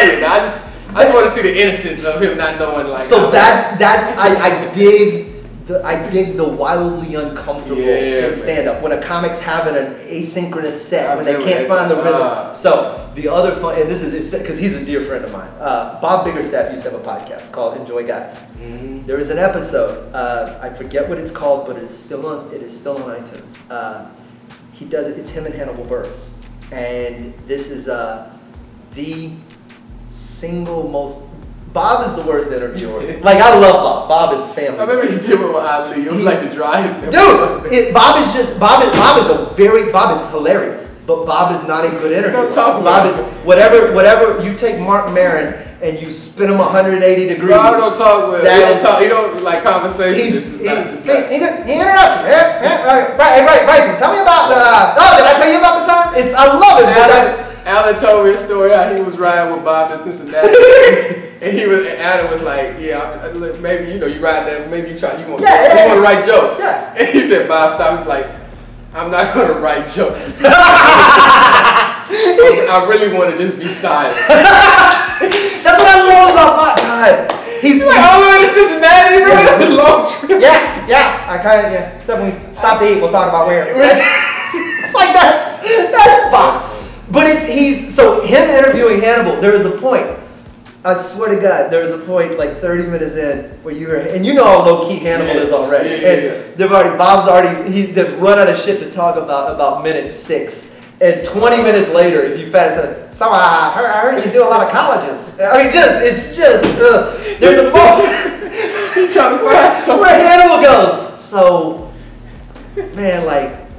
[0.00, 0.96] I, just.
[0.96, 2.88] I just, want to see the innocence of him not knowing.
[2.88, 5.30] Like, So that's that's I, I dig
[5.70, 9.94] the, I dig the wildly uncomfortable Yeah, in stand up when a comic's having an
[10.08, 12.20] asynchronous set I when they can't find the rhythm.
[12.22, 12.52] Ah.
[12.54, 15.50] So the other fun, and this is because he's a dear friend of mine.
[15.58, 18.36] Uh, Bob Biggerstaff used to have a podcast called Enjoy Guys.
[18.60, 19.06] Mhm.
[19.06, 20.12] There is an episode.
[20.14, 22.50] Uh, I forget what it's called, but it is still on.
[22.52, 23.56] It is still on iTunes.
[23.70, 24.06] Uh,
[24.72, 25.18] he does it.
[25.18, 26.30] It's him and Hannibal Buress,
[26.72, 28.30] and this is uh,
[28.94, 29.30] the
[30.10, 31.20] single most.
[31.72, 33.00] Bob is the worst interviewer.
[33.22, 34.08] Like I love Bob.
[34.08, 34.78] Bob is family.
[34.78, 36.02] I remember he did with Ali.
[36.06, 37.10] It was like the drive.
[37.10, 41.24] Dude, it, Bob is just Bob is Bob is a very Bob is hilarious, but
[41.26, 42.42] Bob is not a good interviewer.
[42.42, 46.58] Don't talk Bob about is whatever whatever you take Marc Maron and you spin him
[46.58, 47.54] 180 degrees.
[47.54, 48.42] Bob don't talk with.
[48.42, 48.98] He That don't talk.
[49.00, 50.18] He don't like conversation.
[50.26, 52.34] He's, he, not- he, he, he interrupts you.
[52.34, 54.58] Yeah, yeah, right, right, right, Bryson, tell me about the.
[54.98, 56.08] Oh, did I tell you about the time?
[56.18, 56.88] It's I love it.
[56.98, 57.49] But that's,
[57.80, 60.48] Alan, told me a story how he was riding with Bob to Cincinnati,
[61.40, 64.46] and he was and Alan was like, "Yeah, uh, look, maybe you know you ride
[64.46, 66.94] that, maybe you try, you want, Yeah, yeah, you want to write jokes." Yeah.
[66.98, 68.26] And he said, "Bob, stop." He was like,
[68.92, 70.20] "I'm not gonna write jokes.
[70.20, 70.46] with you.
[72.68, 76.76] I really want to just be silent." that's what I love about Bob.
[76.84, 79.32] God, he's He's like, "All the way to Cincinnati, bro.
[79.40, 81.32] That's a long trip." yeah, yeah.
[81.32, 81.96] I kind of yeah.
[81.96, 83.72] Except when we stop to eat, we'll talk about where.
[84.92, 86.69] like that's that's Bob.
[87.10, 89.40] But it's he's so him interviewing Hannibal.
[89.40, 90.06] There is a point.
[90.84, 93.96] I swear to God, there was a point like 30 minutes in where you were,
[93.96, 95.40] and you know how low key Hannibal Yeah.
[95.42, 95.90] is already.
[95.90, 99.16] Yeah, yeah, and they've already, Bob's already, he, they've run out of shit to talk
[99.16, 100.68] about about minute six.
[101.02, 104.42] And 20 minutes later, if you fast forward, so I heard, I heard you do
[104.42, 105.38] a lot of colleges.
[105.40, 108.52] I mean, just, it's just, uh, there's a moment
[108.94, 110.00] He's trying to find something.
[110.00, 111.18] where Hannibal goes.
[111.20, 111.92] So,
[112.94, 113.69] man, like,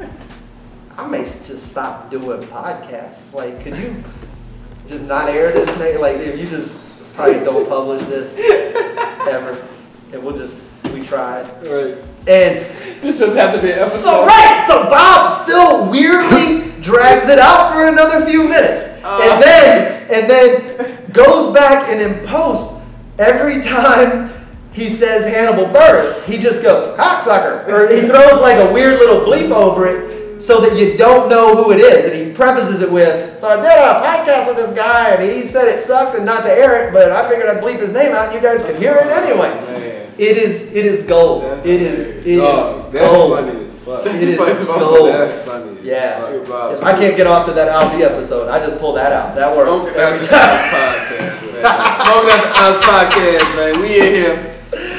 [1.02, 3.34] I may just stop doing podcasts.
[3.34, 4.04] Like, could you
[4.88, 6.00] just not air this thing?
[6.00, 8.38] Like, if you just probably don't publish this
[9.28, 9.66] ever,
[10.14, 11.46] and we'll just we tried.
[11.66, 11.98] Right.
[12.28, 12.66] And
[13.02, 14.02] This doesn't have to be an episode.
[14.04, 19.20] so right, so Bob still weirdly drags it out for another few minutes, Uh.
[19.24, 22.80] and then and then goes back and in post
[23.18, 24.32] every time
[24.72, 29.22] he says Hannibal Buress, he just goes cocksucker, or he throws like a weird little
[29.22, 30.21] bleep over it.
[30.42, 33.56] So that you don't know who it is, and he prefaces it with, "So I
[33.58, 36.88] did a podcast with this guy, and he said it sucked and not to air
[36.88, 39.08] it, but I figured I'd bleep his name out, and you guys could hear it
[39.12, 39.88] anyway." Oh, man.
[40.18, 41.44] It is, it is gold.
[41.66, 43.40] It is, it is Oh, that's gold.
[43.40, 44.06] funny as fuck.
[44.06, 45.10] It is gold.
[45.14, 45.84] That's.
[45.84, 46.22] Yeah.
[46.44, 46.74] fuck.
[46.74, 49.36] If I can't get off to that Alfie episode, I just pull that out.
[49.36, 50.60] That works Smoking every time.
[50.70, 52.06] Podcast, man.
[52.06, 53.80] Smoking After Oz podcast, man.
[53.82, 54.51] We in here.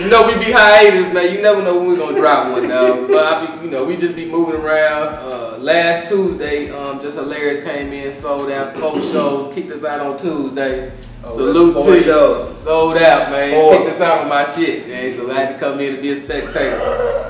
[0.03, 1.33] You know we be hiatus, man.
[1.33, 3.07] You never know when we gonna drop one though.
[3.07, 5.15] But I be, you know, we just be moving around.
[5.15, 10.01] Uh, last Tuesday, um, just hilarious came in, sold out four shows, kicked us out
[10.01, 10.93] on Tuesday.
[11.31, 12.03] Salute four to you.
[12.03, 12.59] shows.
[12.61, 13.55] Sold out, man.
[13.55, 13.77] Four.
[13.77, 15.17] Kicked us out with my shit, man.
[15.17, 16.81] So I had to come in to be a spectator.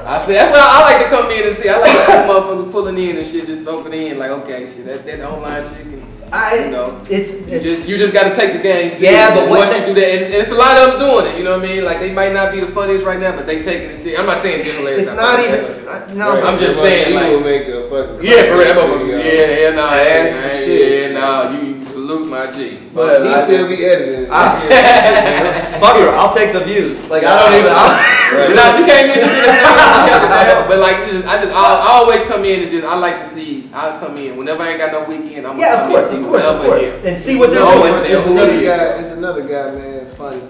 [0.06, 1.68] I said that's what I, I like to come in and see.
[1.68, 4.18] I like to see motherfuckers pulling in and shit, just soaking in.
[4.18, 6.02] Like, okay, shit, that, that online shit can,
[6.32, 6.98] I, you know.
[7.10, 9.12] it's, You it's just you just gotta take the game serious.
[9.12, 11.26] Yeah, but once you do that, and it's, and it's a lot of them doing
[11.32, 11.36] it.
[11.38, 11.84] You know what I mean?
[11.84, 14.18] Like they might not be the funniest right now, but they taking it serious.
[14.18, 15.08] I'm not saying it's hilarious.
[15.08, 16.42] it's not even, I- no.
[16.42, 18.24] I'm just But saying, she like- will make a fucking.
[18.24, 18.72] Yeah, for real.
[18.72, 21.12] That Yeah, yeah, nah, Ass yeah, and yeah, shit.
[21.12, 21.50] yeah, nah.
[21.52, 22.78] You, you salute my G.
[22.94, 24.28] But He I- still be editing.
[24.32, 26.96] I- Fuck her, I'll take the views.
[27.10, 27.92] Like, I don't even, I'll,
[28.32, 30.68] But nah, she came in, she did her thing, she held it.
[30.70, 33.26] But like, just, I just, I, I always come in and just, I like to
[33.72, 33.78] see.
[33.78, 35.46] I come in whenever I ain't got no weekend.
[35.46, 36.82] I'm yeah, of gonna course, come of and see course, of whoever course.
[36.82, 37.00] here.
[37.12, 37.92] And see what they're No, doing.
[37.92, 38.84] man, It's who another he guy.
[39.00, 40.06] It's another guy, man.
[40.10, 40.42] Funny,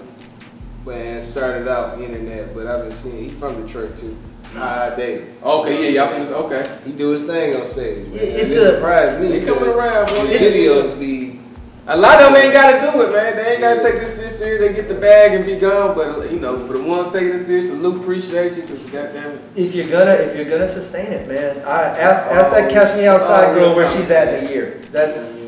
[0.85, 1.21] man.
[1.21, 3.23] Started out internet, but I've been seeing.
[3.23, 4.17] He from Detroit too.
[4.55, 5.29] Ah, Davis.
[5.41, 6.63] Okay, yeah, y'all from okay.
[6.85, 8.07] He do his thing on stage.
[8.07, 8.13] Man.
[8.13, 9.27] It's and it a- surprised me.
[9.39, 10.25] They coming around, bro.
[10.25, 11.39] his videos be.
[11.85, 13.35] A lot of them ain't gotta do it, man.
[13.35, 14.61] They ain't gotta take this shit serious.
[14.61, 15.93] They get the bag and be gone.
[15.95, 19.41] But you know, for the ones taking it serious, salute, appreciate you, cause goddamn it.
[19.55, 22.97] if you're gonna, if you're gonna sustain it, man, I, ask, ask that oh, Catch
[22.97, 24.81] Me Outside girl where she's at in a year.
[24.93, 25.42] That's,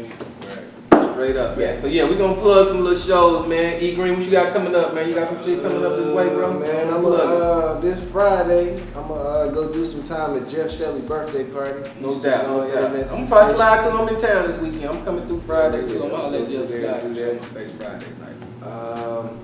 [1.16, 1.80] Straight up, man.
[1.80, 3.82] So yeah, we gonna plug some little shows, man.
[3.82, 5.08] E Green, what you got coming up, man?
[5.08, 6.50] You got some shit coming up this way, bro?
[6.58, 8.82] Uh, Man, I'm gonna uh, this Friday.
[8.96, 11.90] I'm gonna uh, go do some time at Jeff Shelley birthday party.
[12.02, 12.68] No doubt, on.
[12.68, 13.56] Internet I'm probably sensation.
[13.56, 13.98] slide through.
[14.00, 14.86] I'm in town this weekend.
[14.86, 16.04] I'm coming through Friday too.
[16.04, 17.02] I'm gonna let Yeah, slide that.
[17.02, 18.70] through my face Friday night.
[18.70, 19.40] Um,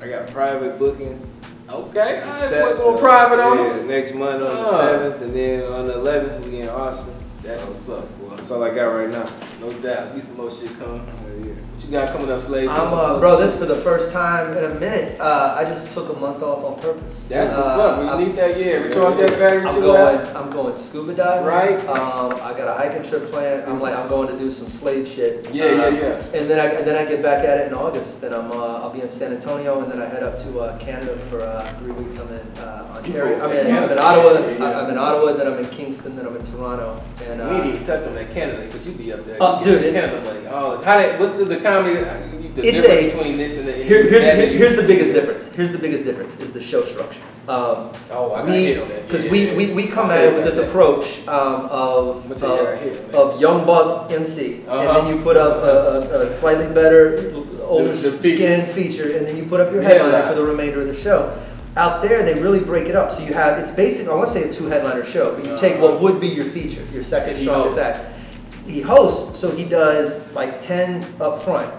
[0.00, 1.20] I got a private booking.
[1.68, 4.80] Okay, all right, we're going private on yeah, next month on the Ah.
[4.80, 7.14] seventh, and then on the eleventh we in Austin.
[7.44, 8.36] That's what's up, boy.
[8.36, 9.30] That's all I got right now.
[9.60, 10.14] No doubt.
[10.14, 11.06] We some more shit coming.
[11.88, 12.00] Yeah.
[12.00, 12.68] You got coming up, Slave?
[12.68, 15.20] I'm, uh, bro, this is for the first time in a minute.
[15.20, 17.26] Uh, I just took a month off on purpose.
[17.28, 18.00] That's what's Uh, up.
[18.00, 18.76] We I'm- need that, yeah.
[18.76, 20.16] Recharge that battery, I'm going.
[20.18, 20.36] out.
[20.36, 21.46] I'm going scuba diving.
[21.46, 21.78] Right.
[21.88, 23.64] Um, I got a hiking trip planned.
[23.68, 25.46] I'm like, I'm going to do some slave shit.
[25.52, 26.38] Yeah, yeah, Uh, yeah.
[26.40, 28.20] And then I and then I get back at it in August.
[28.22, 30.78] Then I'm uh, I'll be in San Antonio, and then I head up to uh,
[30.78, 32.18] Canada for uh, three weeks.
[32.18, 33.44] I'm in uh, Ontario.
[33.44, 34.30] I'm in, I'm in Ottawa.
[34.66, 35.32] I- I'm in Ottawa.
[35.32, 36.16] Then I'm in Kingston.
[36.16, 37.00] Then I'm in Toronto.
[37.28, 39.36] And We didn't uh, even touch on that Canada because you'd be up there.
[39.40, 40.43] Oh, You dude, it's- Canada money.
[40.56, 41.94] Oh, how that, what's the, the comedy?
[41.94, 43.72] The It's difference a- between this and the.
[43.72, 45.48] here, here's that here- here's the biggest difference.
[45.52, 47.20] Here's the biggest difference is the show structure.
[47.48, 49.08] Um, Oh, I got hit on that.
[49.08, 50.68] because Yeah, we, yeah, we, we come at it with this that.
[50.68, 53.14] approach um, of I'm gonna tell you of, right here, man.
[53.16, 55.00] of young buck MC, and Uh-huh.
[55.00, 57.32] then you put up a, a, a slightly better
[57.64, 58.36] older The- the feature.
[58.36, 60.28] skin feature, and then you put up your Yeah, headliner right.
[60.28, 61.36] for the remainder of the show.
[61.76, 63.10] Out there, they really break it up.
[63.10, 64.06] So you have it's basic.
[64.06, 65.88] I want to say a two headliner show, but you take Uh-huh.
[65.88, 67.82] what would be your feature, your second And he strongest hosts.
[67.98, 68.10] act.
[68.66, 71.72] He hosts, so he does like ten up front.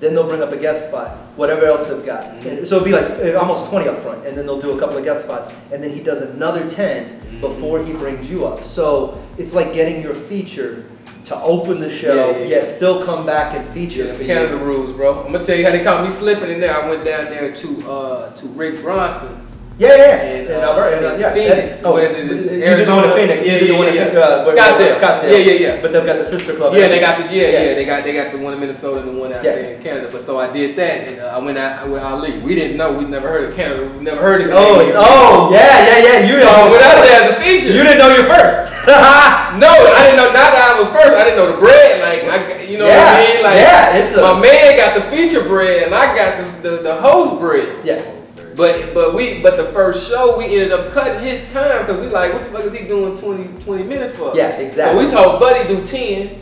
[0.00, 2.24] Then they'll bring up a guest spot, whatever else they've got.
[2.24, 2.48] Mm-hmm.
[2.48, 4.78] And so it'd be like uh, almost 20 up front, and then they'll do a
[4.78, 7.40] couple of guest spots, and then he does another 10 Mm-hmm.
[7.40, 8.64] before he brings you up.
[8.64, 10.84] So it's like getting your feature
[11.26, 12.68] to open the show, Yeah, yeah, yet yeah.
[12.70, 14.64] still come back and feature Yeah, for Canada you.
[14.64, 15.24] rules, bro.
[15.24, 16.74] I'm gonna tell you how they caught me slipping in there.
[16.80, 19.44] I went down there to uh to Rick Bronson's.
[19.78, 20.22] Yeah, yeah, yeah.
[20.26, 21.32] In, And, uh, Alberta, and, uh, in yeah.
[21.32, 21.82] Phoenix.
[21.84, 22.26] oh, Where is it?
[22.34, 23.14] It's you did the one in Arizona?
[23.14, 23.38] Phoenix.
[23.46, 24.18] Yeah, you did the yeah, yeah.
[24.18, 24.94] Uh, Scottsdale.
[24.98, 25.30] Scottsdale.
[25.30, 25.82] Yeah, yeah, yeah.
[25.82, 26.74] But they've got the sister club.
[26.74, 27.62] Yeah, they got the yeah, Yeah.
[27.62, 29.54] yeah, they got they got the one in Minnesota and the one out Yeah.
[29.54, 30.08] there in Canada.
[30.10, 32.38] But so I did that, and uh, I went out with Ali.
[32.42, 34.50] We didn't know, we never heard of Canada, we never heard of.
[34.50, 36.26] Oh, it's, oh, yeah, yeah, yeah.
[36.26, 37.70] You So I went out there as a feature.
[37.78, 38.74] you didn't know you're first.
[39.62, 40.32] no, I didn't know.
[40.34, 41.14] Not that I was first.
[41.14, 42.02] I didn't know the bread.
[42.02, 43.42] Like, I, you know what I mean?
[43.46, 46.82] Like, yeah, it's a- my man got the feature bread, and I got the the,
[46.82, 47.84] the host bread.
[47.86, 48.17] yeah.
[48.58, 52.08] But but we but the first show we ended up cutting his time because we
[52.08, 54.36] like what the fuck is he doing 20, 20 minutes for?
[54.36, 55.00] Yeah, exactly.
[55.00, 56.40] So we told Buddy do ten.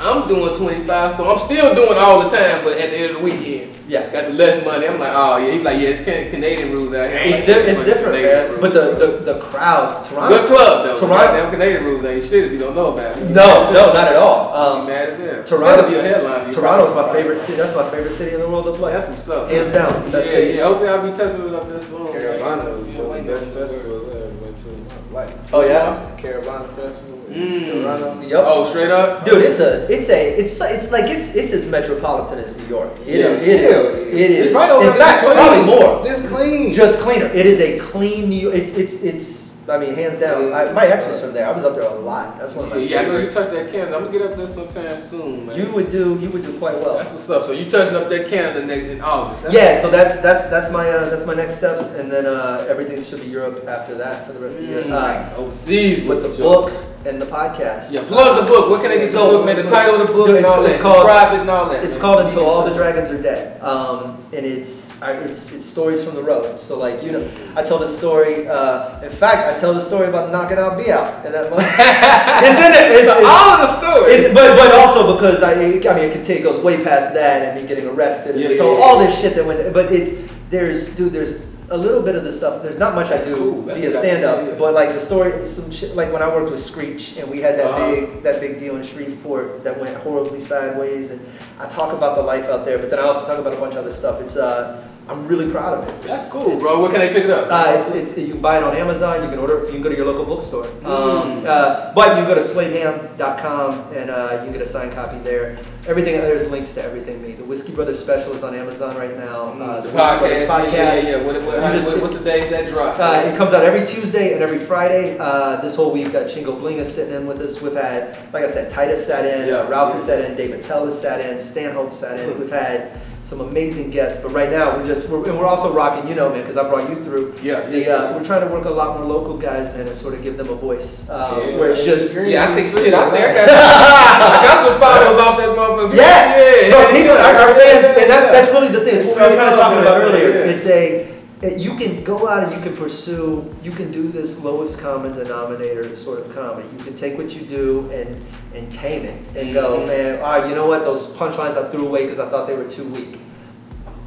[0.00, 2.64] I'm doing twenty five, so I'm still doing all the time.
[2.64, 4.10] But at the end of the weekend, Yeah.
[4.10, 4.88] got the less money.
[4.88, 5.52] I'm like, oh yeah.
[5.52, 7.20] He's like, yeah, it's Can- Canadian rules out here.
[7.20, 8.50] I'm It's, like, di- it's different, Canadian man.
[8.50, 10.28] rules, But the, the, the crowds, Toronto.
[10.36, 10.96] good club though.
[10.98, 13.30] Toronto- Goddamn Canadian rules ain't shit if you don't know about it.
[13.30, 14.50] No, no, not at all.
[14.52, 15.28] I'm Um, mad as hell.
[15.40, 16.46] It's Toronto- gotta be a headline.
[16.48, 17.56] You Toronto's my favorite city.
[17.58, 18.92] That's my favorite city in the world to play.
[18.94, 19.48] That's what's up.
[19.48, 20.56] Hands down, best yeah, cities.
[20.58, 20.64] yeah.
[20.64, 22.10] Hopefully I'll be touching it up this soon.
[22.10, 22.78] Carolina man.
[22.82, 25.34] was You one of the best no- festivals I ever went to in my life.
[25.52, 26.10] Oh yeah.
[26.18, 27.82] Carolina Festival in Mm.
[27.82, 28.20] Toronto.
[28.22, 28.44] Yep.
[28.46, 29.24] Oh, straight up.
[29.24, 32.90] Dude, it's a, it's a, it's, it's like it's, it's as metropolitan as New York.
[33.06, 33.26] It, Yeah.
[33.26, 34.06] is, it is.
[34.08, 34.46] It is.
[34.46, 36.04] It's right over In fact, It's probably more.
[36.04, 36.72] Just clean.
[36.74, 37.26] Just cleaner.
[37.26, 38.36] It is a clean New.
[38.40, 38.54] York.
[38.54, 39.44] It's, it's, it's.
[39.66, 40.52] I mean, hands down.
[40.52, 41.46] I, my ex was from there.
[41.48, 42.38] I was up there a lot.
[42.38, 43.32] That's one of my Yeah, yeah, I know you favorite.
[43.32, 43.96] touched that Canada.
[43.96, 45.56] I'm gonna get up there sometime soon, man.
[45.56, 46.98] You would do, you would do quite well.
[46.98, 47.42] That's what's up.
[47.44, 49.44] So you touching up that Canada next in August?
[49.44, 52.66] That's Yeah, so that's that's that's my uh, that's my next steps, and then uh,
[52.68, 54.84] everything should be Europe after that for the rest of the year.
[54.84, 56.44] Uh, Mm, overseas with the Joe.
[56.68, 56.72] book
[57.06, 57.92] and the podcast.
[57.92, 58.70] Yeah, plug the book.
[58.70, 59.56] What can they get So- the book, man?
[59.56, 60.80] The title of the book Dude, and it's- all that.
[60.80, 61.84] called- Describe it and all that.
[61.84, 66.02] It's called Until All the Dragons Are Dead, um, and it's I, it's it's stories
[66.02, 66.58] from the road.
[66.58, 68.48] So like you know, I tell the story.
[68.48, 72.60] Uh, in fact, I tell the story about knocking out B out, and that it's
[72.66, 72.92] in it.
[73.00, 74.20] It's, it's, all of the stories.
[74.24, 77.42] It's, but but also because I I mean it can take goes way past that
[77.48, 78.36] and me getting arrested.
[78.36, 79.72] Yeah, so yeah, all this shit that went.
[79.74, 80.12] But it's
[80.50, 81.34] there's dude there's
[81.70, 82.62] a little bit of the stuff.
[82.62, 83.62] There's not much That's I do cool.
[83.62, 86.62] Via stand up, yeah, but like the story some shit like when I worked with
[86.62, 87.90] Screech and we had that Uh-huh.
[87.94, 91.20] big that big deal in Shreveport that went horribly sideways and
[91.58, 93.74] I talk about the life out there, but then I also talk about a bunch
[93.74, 94.20] of other stuff.
[94.20, 96.06] It's uh I'm really proud of it.
[96.06, 96.80] That's cool, bro.
[96.80, 97.48] Where can I pick it up?
[97.50, 99.82] uh, it's, it's, you can buy it on Amazon, you can order it, you can
[99.82, 100.64] go to your local bookstore.
[100.64, 100.86] Mm.
[100.86, 104.92] Um, uh, but you can go to slaveham.com and uh, you can get a signed
[104.94, 105.58] copy there.
[105.86, 107.32] Everything, there's links to everything me.
[107.32, 109.52] The Whiskey Brothers special is on Amazon right now.
[109.52, 110.18] Uh, the Whiskey podcast.
[110.18, 111.22] Brothers Yeah, yeah, yeah.
[111.26, 112.98] What, what, how, just- what, what's the day that drop?
[112.98, 115.18] Uh, it comes out every Tuesday and every Friday.
[115.18, 117.60] Uh, this whole week, uh, Chingo Bling is sitting in with us.
[117.60, 119.56] We've had, like I said, Titus sat in, Yeah.
[119.56, 122.40] uh, Ralphie sat in, David Tellis sat in, Stanhope sat in.
[122.40, 126.06] We've had some amazing guests, but right now we're just, we're, and we're also rocking,
[126.08, 127.34] you know, man, because I brought you through.
[127.42, 127.92] Yeah, The, yeah.
[127.94, 130.36] uh, we're trying to work a lot more local guys in and sort of give
[130.36, 131.08] them a voice.
[131.08, 131.56] Uh, Yeah.
[131.56, 133.30] where it's just, Yeah, I think shit out there.
[133.30, 135.96] I got, I got some followers off that motherfucker.
[135.96, 136.68] yeah, yeah.
[136.68, 138.96] no, people, our, our fans, and that's that's really the thing.
[139.06, 140.28] It's what we were kind of talking about earlier.
[140.28, 140.52] Yeah.
[140.52, 141.13] It's a it-
[141.48, 145.94] you can go out and you can pursue, you can do this lowest common denominator
[145.96, 146.68] sort of comedy.
[146.78, 148.24] You can take what you do and
[148.54, 149.86] and tame it and go, Mhm.
[149.88, 150.84] man, ah, you know what?
[150.84, 153.18] Those punchlines I threw away because I thought they were too weak.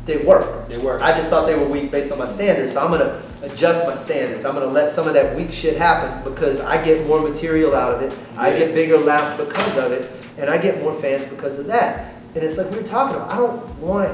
[0.06, 0.70] They work.
[0.70, 1.02] They work.
[1.02, 3.94] I just thought they were weak based on my standards, so I'm gonna adjust my
[3.94, 4.46] standards.
[4.46, 7.94] I'm gonna let some of that weak shit happen because I get more material out
[7.96, 8.14] of it.
[8.38, 12.14] I get bigger laughs because of it, and I get more fans because of that.
[12.36, 13.30] And it's like we were talking about.
[13.32, 14.14] I don't want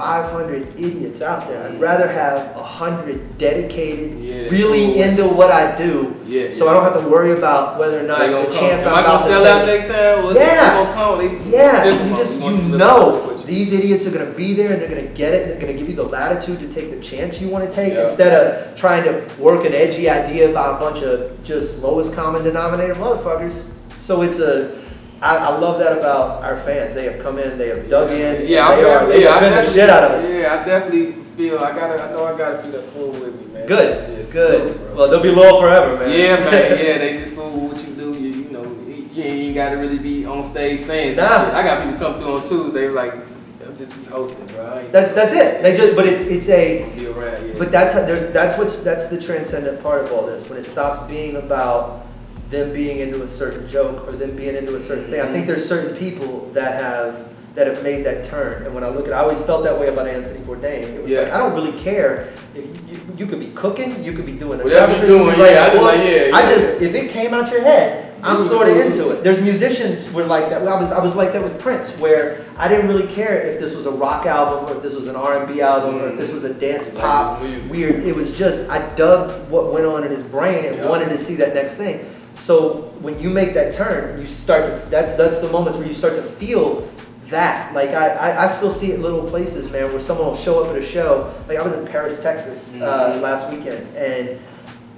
[0.00, 1.62] 500 idiots out there.
[1.68, 5.02] I'd rather have 100 dedicated, Yeah, really cool.
[5.02, 6.16] into what I do.
[6.26, 6.70] Yeah, So yeah.
[6.70, 9.28] I don't have to worry about whether or not the chance Am I'm about to
[9.28, 10.34] sell out next time?
[10.34, 10.34] Yeah.
[10.34, 11.18] They gonna come.
[11.18, 15.02] They, Yeah, you just you know these idiots are gonna be there and they're gonna
[15.22, 15.42] get it.
[15.42, 17.92] And they're gonna give you the latitude to take the chance you want to take
[17.92, 18.08] Yeah.
[18.08, 22.42] instead of trying to work an edgy idea about a bunch of just lowest common
[22.42, 23.64] denominator motherfuckers.
[23.98, 24.80] So it's a.
[25.22, 26.94] I, I love that about our fans.
[26.94, 29.66] They have come in, they have dug in, Yeah, they I are they yeah, defend
[29.66, 30.34] the shit out of us.
[30.34, 32.02] Yeah, I definitely feel I gotta.
[32.02, 33.66] I know I gotta feel that fool with me, man.
[33.66, 34.96] Good, Just good.
[34.96, 36.10] Well, they'll be loyal forever, man.
[36.10, 36.78] Yeah, man.
[36.84, 38.14] Yeah, they just fool with what you do.
[38.14, 38.64] You, you know,
[39.12, 41.44] you ain't gotta really be on stage saying Nah.
[41.46, 41.54] shit.
[41.54, 44.88] I got people come through on Tuesday like, I'm just hosting, bro.
[44.90, 45.62] That's that's it.
[45.62, 47.46] They just, but it's it's a be around.
[47.46, 47.54] Yeah.
[47.58, 50.48] But that's how, there's that's what's that's the transcendent part of all this.
[50.48, 52.06] When it stops being about
[52.50, 55.20] them being into a certain joke or them being into a certain thing.
[55.20, 58.64] I think there's certain people that have that have made that turn.
[58.64, 60.82] And when I look at, I always felt that way about Anthony Bourdain.
[60.84, 61.22] It was Yeah.
[61.22, 62.28] like I don't really care.
[62.54, 65.64] If you, you could be cooking, you could be doing Whatever you're doing, be yeah,
[65.66, 68.76] I just like, yeah, I just if it came out your head, I'm sort of
[68.76, 69.24] into it.
[69.24, 70.66] There's musicians were like that.
[70.66, 73.74] I was I was like that with Prince, where I didn't really care if this
[73.74, 76.44] was a rock album or if this was an R&B album or if this was
[76.44, 78.04] a dance pop weird.
[78.04, 80.88] It was just I dug what went on in his brain and Yeah.
[80.88, 82.04] wanted to see that next thing.
[82.40, 85.92] So when you make that turn, you start to that's that's the moments where you
[85.94, 86.88] start to feel
[87.28, 87.74] that.
[87.74, 90.64] Like I, I, I still see it in little places, man, where someone will show
[90.64, 91.32] up at a show.
[91.48, 93.20] Like I was in Paris, Texas uh, Mhm.
[93.20, 94.40] last weekend, and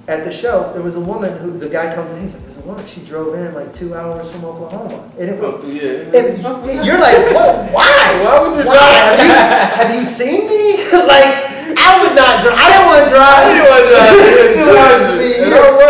[0.07, 2.21] at the show there was a woman who the guy comes in.
[2.21, 2.85] He's like, "There's a woman.
[2.85, 6.15] She drove in like two hours from Oklahoma, and it was." through, yeah.
[6.15, 8.23] And you're like, whoa, why?
[8.23, 8.73] Why would you Why?
[8.73, 9.19] drive?
[9.19, 10.89] Have you, have you seen me?
[11.11, 12.55] like, I would not drive.
[12.57, 13.35] I don't want to drive.
[13.35, 14.53] I didn't want to drive.
[14.63, 15.82] Two hours to be here.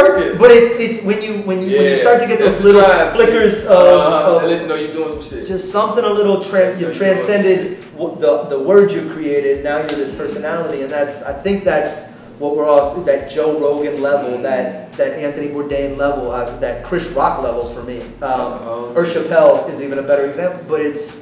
[0.54, 0.78] I'm working.
[0.78, 2.82] But it's it's when you when you when you start to get those little
[3.14, 4.36] flickers of, Uh-huh.
[4.38, 5.48] of At least you know you're doing some shit.
[5.48, 9.64] just something a little trans you've transcended the the words you've created.
[9.64, 14.02] Now you're this personality, and that's I think that's what we're all that Joe Rogan
[14.02, 18.02] level, that that Anthony Bourdain level, uh, that Chris Rock level for me.
[18.22, 18.54] Um,
[18.98, 21.22] or Chappelle is even a better example, but it's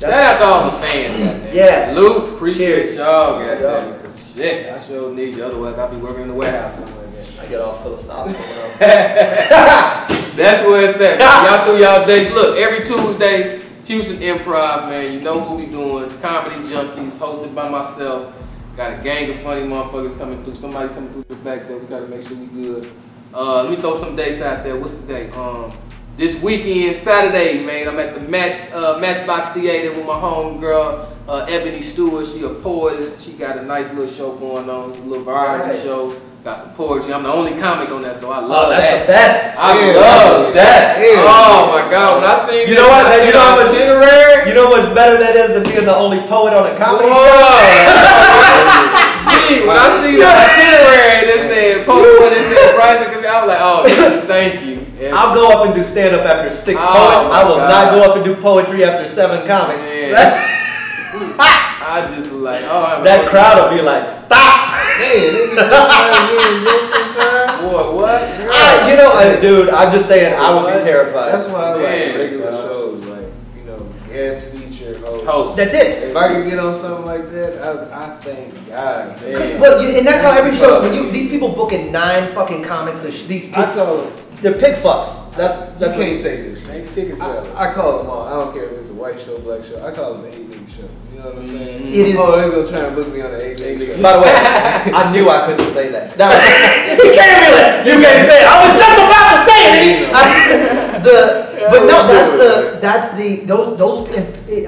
[0.00, 1.54] Shout out to all the fans.
[1.54, 1.92] Yeah.
[1.94, 2.96] Luke, appreciate Cheers.
[2.96, 3.40] y'all.
[3.40, 3.98] Yeah.
[4.34, 5.44] Shit, I sure need you.
[5.44, 7.01] Otherwise, I'll be working in the warehouse somewhere.
[7.42, 8.40] I get all philosophical.
[8.80, 10.06] now.
[10.36, 11.18] That's where it's at.
[11.20, 12.32] Y'all through y'all days.
[12.32, 15.12] Look, every Tuesday, Houston Improv, man.
[15.12, 16.08] You know what we doing.
[16.20, 18.32] Comedy Junkies, hosted by myself.
[18.76, 20.54] Got a gang of funny motherfuckers coming through.
[20.54, 21.76] Somebody coming through the back there.
[21.78, 22.90] We gotta make sure we good.
[23.34, 24.78] Uh, let me throw some dates out there.
[24.78, 25.36] What's the date?
[25.36, 25.72] Um,
[26.16, 27.88] this weekend, Saturday, man.
[27.88, 32.26] I'm at the Match uh, Matchbox Theater with my homegirl, uh, Ebony Stewart.
[32.26, 33.22] She a poetess.
[33.22, 34.92] She got a nice little show going on.
[34.92, 35.82] A little variety Nice.
[35.82, 36.18] show.
[36.42, 37.14] Got some poetry.
[37.14, 39.06] I'm the only comic on that, so I Oh, love that's that.
[39.06, 39.62] That's the best.
[39.62, 39.94] I Yeah.
[39.94, 40.98] love that.
[40.98, 41.22] Yeah.
[41.22, 43.70] Oh my god, when I seen You that- know what, I you know how much-
[43.70, 44.48] itinerary.
[44.50, 47.14] You know what's better that is than being the only poet on a comedy show?
[49.30, 52.74] Gee, when I see the itinerary that said post when it said
[53.22, 53.86] be, I was like, oh,
[54.26, 54.82] thank you.
[55.00, 57.26] And- I'll go up and do stand up after six Oh, poets.
[57.30, 57.70] I will God.
[57.70, 59.78] not go up and do poetry after seven comics.
[61.28, 61.36] Man.
[61.38, 64.70] That's- I just like, oh, I'm that crowd will be like, stop!
[65.00, 67.62] Man, they be sometimes doing jokes sometimes.
[67.62, 68.22] Boy, what?
[68.22, 71.32] I, you know, I, dude, I'm just saying, I would be terrified.
[71.34, 72.60] That's why I like Man, regular dog.
[72.64, 75.26] shows, like, you know, guest feature host.
[75.26, 75.56] Host.
[75.56, 76.04] That's it.
[76.10, 77.58] If I could get on something like that,
[77.92, 79.20] I, I thank God.
[79.26, 79.60] Yeah.
[79.60, 80.80] Well, you, and that's how every show.
[80.82, 84.12] When you these people booking nine fucking comics, a sh- these people, I call them,
[84.42, 85.34] they're pig fucks.
[85.36, 86.66] That's you that's can't what, say this.
[86.68, 87.48] Make ticket sellers.
[87.56, 88.26] I, I call them all.
[88.26, 89.82] I don't care if it's a white show, black show.
[89.86, 90.88] I call them the eight league show.
[91.12, 91.82] You know what I'm saying?
[91.82, 91.88] Mhm.
[91.88, 94.02] It is- Oh, they're gonna try and book me on the eight league show.
[94.02, 94.32] By the way,
[94.92, 96.16] I knew I couldn't say that.
[96.18, 96.42] That was,
[97.06, 97.64] you can't really.
[97.88, 98.46] You can't say it.
[98.46, 99.62] I was just about to say
[100.04, 100.10] it.
[100.14, 104.08] I- the but no, that's the that's the those those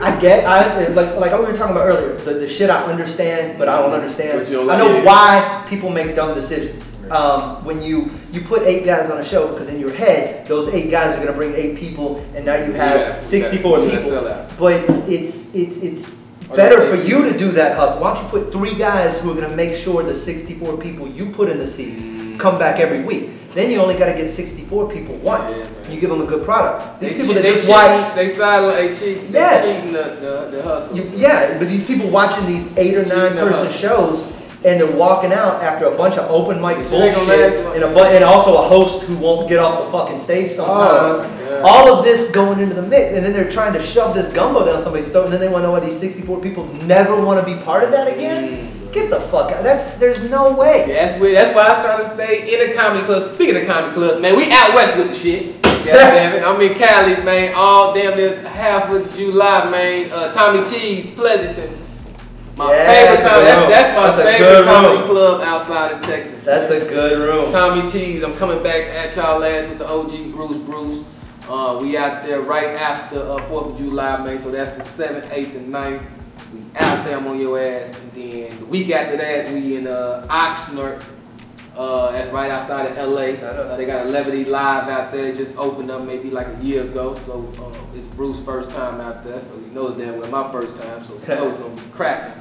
[0.00, 2.14] I get I like like we were talking about earlier.
[2.18, 4.38] The, the shit I understand, but I don't understand.
[4.38, 5.04] But you don't I know it.
[5.04, 6.93] why people make dumb decisions.
[7.10, 10.68] Um, when you you put eight guys on a show because in your head those
[10.68, 14.10] eight guys are gonna bring eight people and now you have Yeah, 64 yeah, people.
[14.58, 16.14] But it's it's it's
[16.54, 18.00] better for you to do that hustle.
[18.00, 21.26] Why don't you put three guys who are gonna make sure the 64 people you
[21.30, 22.38] put in the seats Mm.
[22.38, 23.30] come back every week?
[23.54, 25.52] Then you only gotta get 64 people once.
[25.90, 27.00] You give them a good product.
[27.00, 29.28] These They people cheat- that they just cheat- watch, They sideline, they cheat.
[29.30, 29.76] They Yes.
[29.76, 30.96] cheating the, the, the hustle.
[30.96, 34.24] you, yeah, but these people watching these eight or nine person shows.
[34.64, 37.74] And they're walking out after a bunch of open mic bullshit, gonna last long.
[37.74, 41.20] and a bu- and also a host who won't get off the fucking stage sometimes.
[41.20, 41.60] yeah.
[41.62, 44.64] All of this going into the mix, and then they're trying to shove this gumbo
[44.64, 47.38] down somebody's throat, and then they want to know why these 64 people never want
[47.38, 48.70] to be part of that again.
[48.90, 49.62] Get the fuck out.
[49.64, 50.86] That's there's no way.
[50.88, 51.36] Yeah, that's weird.
[51.36, 53.22] That's why I started to stay in a comedy club.
[53.22, 55.60] Speaking of comedy clubs, man, we out west with the shit.
[55.84, 56.42] Damn it.
[56.42, 57.52] I'm in Cali, man.
[57.54, 60.10] All damn near half of July, man.
[60.10, 61.76] Uh, Tommy T's, Pleasanton.
[62.56, 63.44] My Yeah, favorite that's time.
[63.44, 65.08] That's, that's my That's favorite good comedy room.
[65.08, 66.44] club outside of Texas.
[66.44, 67.50] That's a good room.
[67.50, 68.22] Tommy T's.
[68.22, 71.04] I'm coming back at y'all last with the OG Bruce Bruce.
[71.48, 74.38] Uh, we out there right after uh, 4th of July, man.
[74.38, 76.02] So that's the 7th, 8th, and 9th.
[76.54, 77.92] We out there, I'm on your ass.
[77.98, 81.02] And then the week after that, we in uh, Oxnard.
[81.76, 83.32] Uh, that's right outside of LA.
[83.44, 85.26] Uh, they got a Levity Live out there.
[85.26, 87.18] It just opened up maybe like a year ago.
[87.26, 89.40] So uh, it's Bruce's first time out there.
[89.40, 91.02] So you know that was my first time.
[91.04, 92.40] So it's going to be cracking.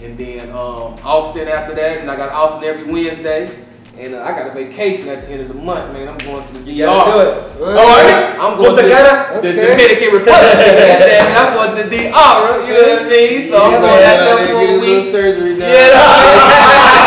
[0.00, 1.98] And then um, Austin after that.
[1.98, 3.56] And I got Austin every Wednesday.
[3.96, 6.08] And uh, I got a vacation at the end of the month, man.
[6.08, 6.64] I'm going to the DR.
[6.64, 7.52] Do it.
[7.60, 7.76] Oh,
[8.08, 8.38] yeah.
[8.40, 9.52] I'm going to the, the.
[9.52, 10.56] Dominican Republic.
[11.22, 12.66] I'm going to the DR.
[12.66, 13.48] You know what I mean?
[13.50, 14.18] So I'm Yeah, going man.
[14.18, 15.04] out there for a week.
[15.06, 15.68] surgery now.
[15.68, 16.98] Yeah,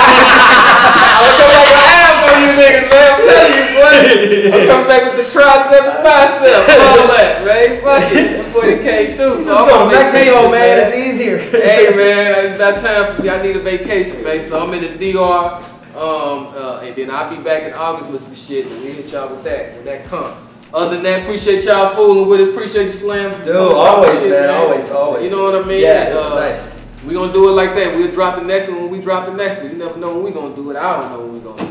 [2.55, 3.07] niggas, man.
[3.11, 4.55] I'm telling you, boy.
[4.55, 7.81] I'm coming back with the tricep and bicep, all that, man.
[7.83, 8.53] Fuck it.
[8.53, 9.45] Boy that came through.
[9.45, 10.87] So I'm on to Mexico, vacation, man.
[10.87, 11.37] It's easier.
[11.37, 13.29] hey man, it's about time for me.
[13.29, 14.47] I need a vacation, man.
[14.47, 15.63] So I'm in the DR,
[15.95, 18.67] um, uh, and then I'll be back in August with some shit.
[18.67, 20.35] And we hit y'all with that when that comes.
[20.73, 22.49] Other than that, appreciate y'all fooling with us.
[22.49, 23.43] Appreciate you, Slam.
[23.43, 24.49] Dude, always, shit, man.
[24.49, 25.23] Always, always.
[25.23, 25.81] You know what I mean?
[25.81, 26.75] Yeah, uh, nice.
[27.05, 27.95] We gonna do it like that.
[27.95, 29.71] We'll drop the next one when we drop the next one.
[29.71, 30.75] You never know when we gonna do it.
[30.75, 31.64] I don't know when we gonna do it.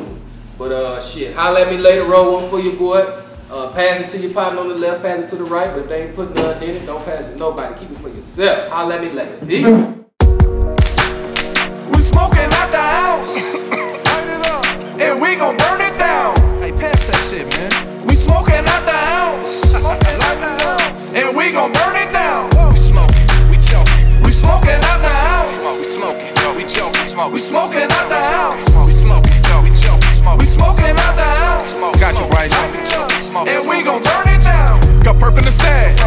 [0.57, 2.05] But uh, shit, holla at me later.
[2.05, 3.01] Roll one for your boy.
[3.51, 5.71] Uh, pass it to your partner on the left, pass it to the right.
[5.71, 7.75] But if they ain't putting nothing in it, don't pass it to nobody.
[7.79, 8.71] Keep it for yourself.
[8.71, 9.37] Holla at me later.
[11.91, 13.37] We smoking out the house.
[15.01, 16.37] And we gon' burn it down.
[16.63, 18.07] Hey, pass that shit, man.
[18.07, 19.75] We smoking out the house.
[21.15, 22.49] And we gon' burn it down.
[22.73, 24.23] We smoking, we choking.
[24.23, 25.79] We smoking out the house.
[25.79, 26.65] We smoking, we
[27.07, 27.33] smoking.
[27.33, 28.74] We smoking out the house.
[30.91, 31.75] Out the house.
[32.01, 32.53] Got you right.
[32.53, 33.49] Up.
[33.49, 35.03] And we gon' turn it down.
[35.03, 35.99] Got perp in the stash.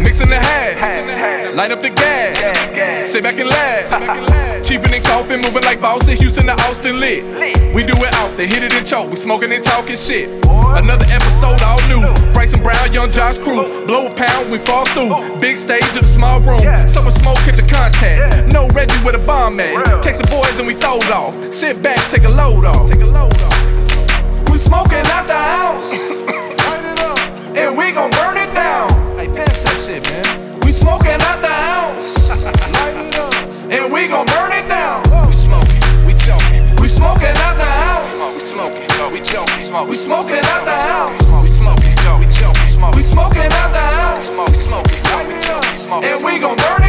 [0.00, 1.54] Mixing the hash.
[1.56, 3.08] Light up the gas.
[3.10, 4.64] Sit back and laugh.
[4.64, 7.22] Chiefin' and coughing, moving like Boston, Houston to Austin lit.
[7.74, 9.10] We do it out there, hit it and choke.
[9.10, 10.28] We smoking and talking shit.
[10.46, 12.00] Another episode all new.
[12.32, 13.86] Bryson Brown, young Josh Crew.
[13.86, 15.38] Blow a pound, we fall through.
[15.40, 16.62] Big stage in a small room.
[16.88, 18.52] Someone smoke, catch a contact.
[18.52, 20.02] No Reggie with a bomb at.
[20.02, 21.52] Take some boys and we throw it off.
[21.52, 22.88] Sit back, take a load off.
[22.88, 23.63] take a load off
[24.64, 25.88] smoking out the house.
[27.60, 28.88] and we gon' burn it down.
[29.18, 30.60] Hey, pass that shit, man.
[30.64, 32.08] We smoking out the house.
[33.74, 35.04] and we gon' burn it down.
[35.28, 36.64] We smoking, we choking.
[36.80, 38.08] We smoking out the house.
[38.34, 39.88] We smoking, we choking.
[39.88, 41.12] We smoking out the house.
[41.44, 42.96] We smoking, we joking.
[42.96, 44.30] We smoking out the house.
[44.32, 44.96] We smoking,
[45.28, 46.08] we joking.
[46.08, 46.83] And we gon' burn it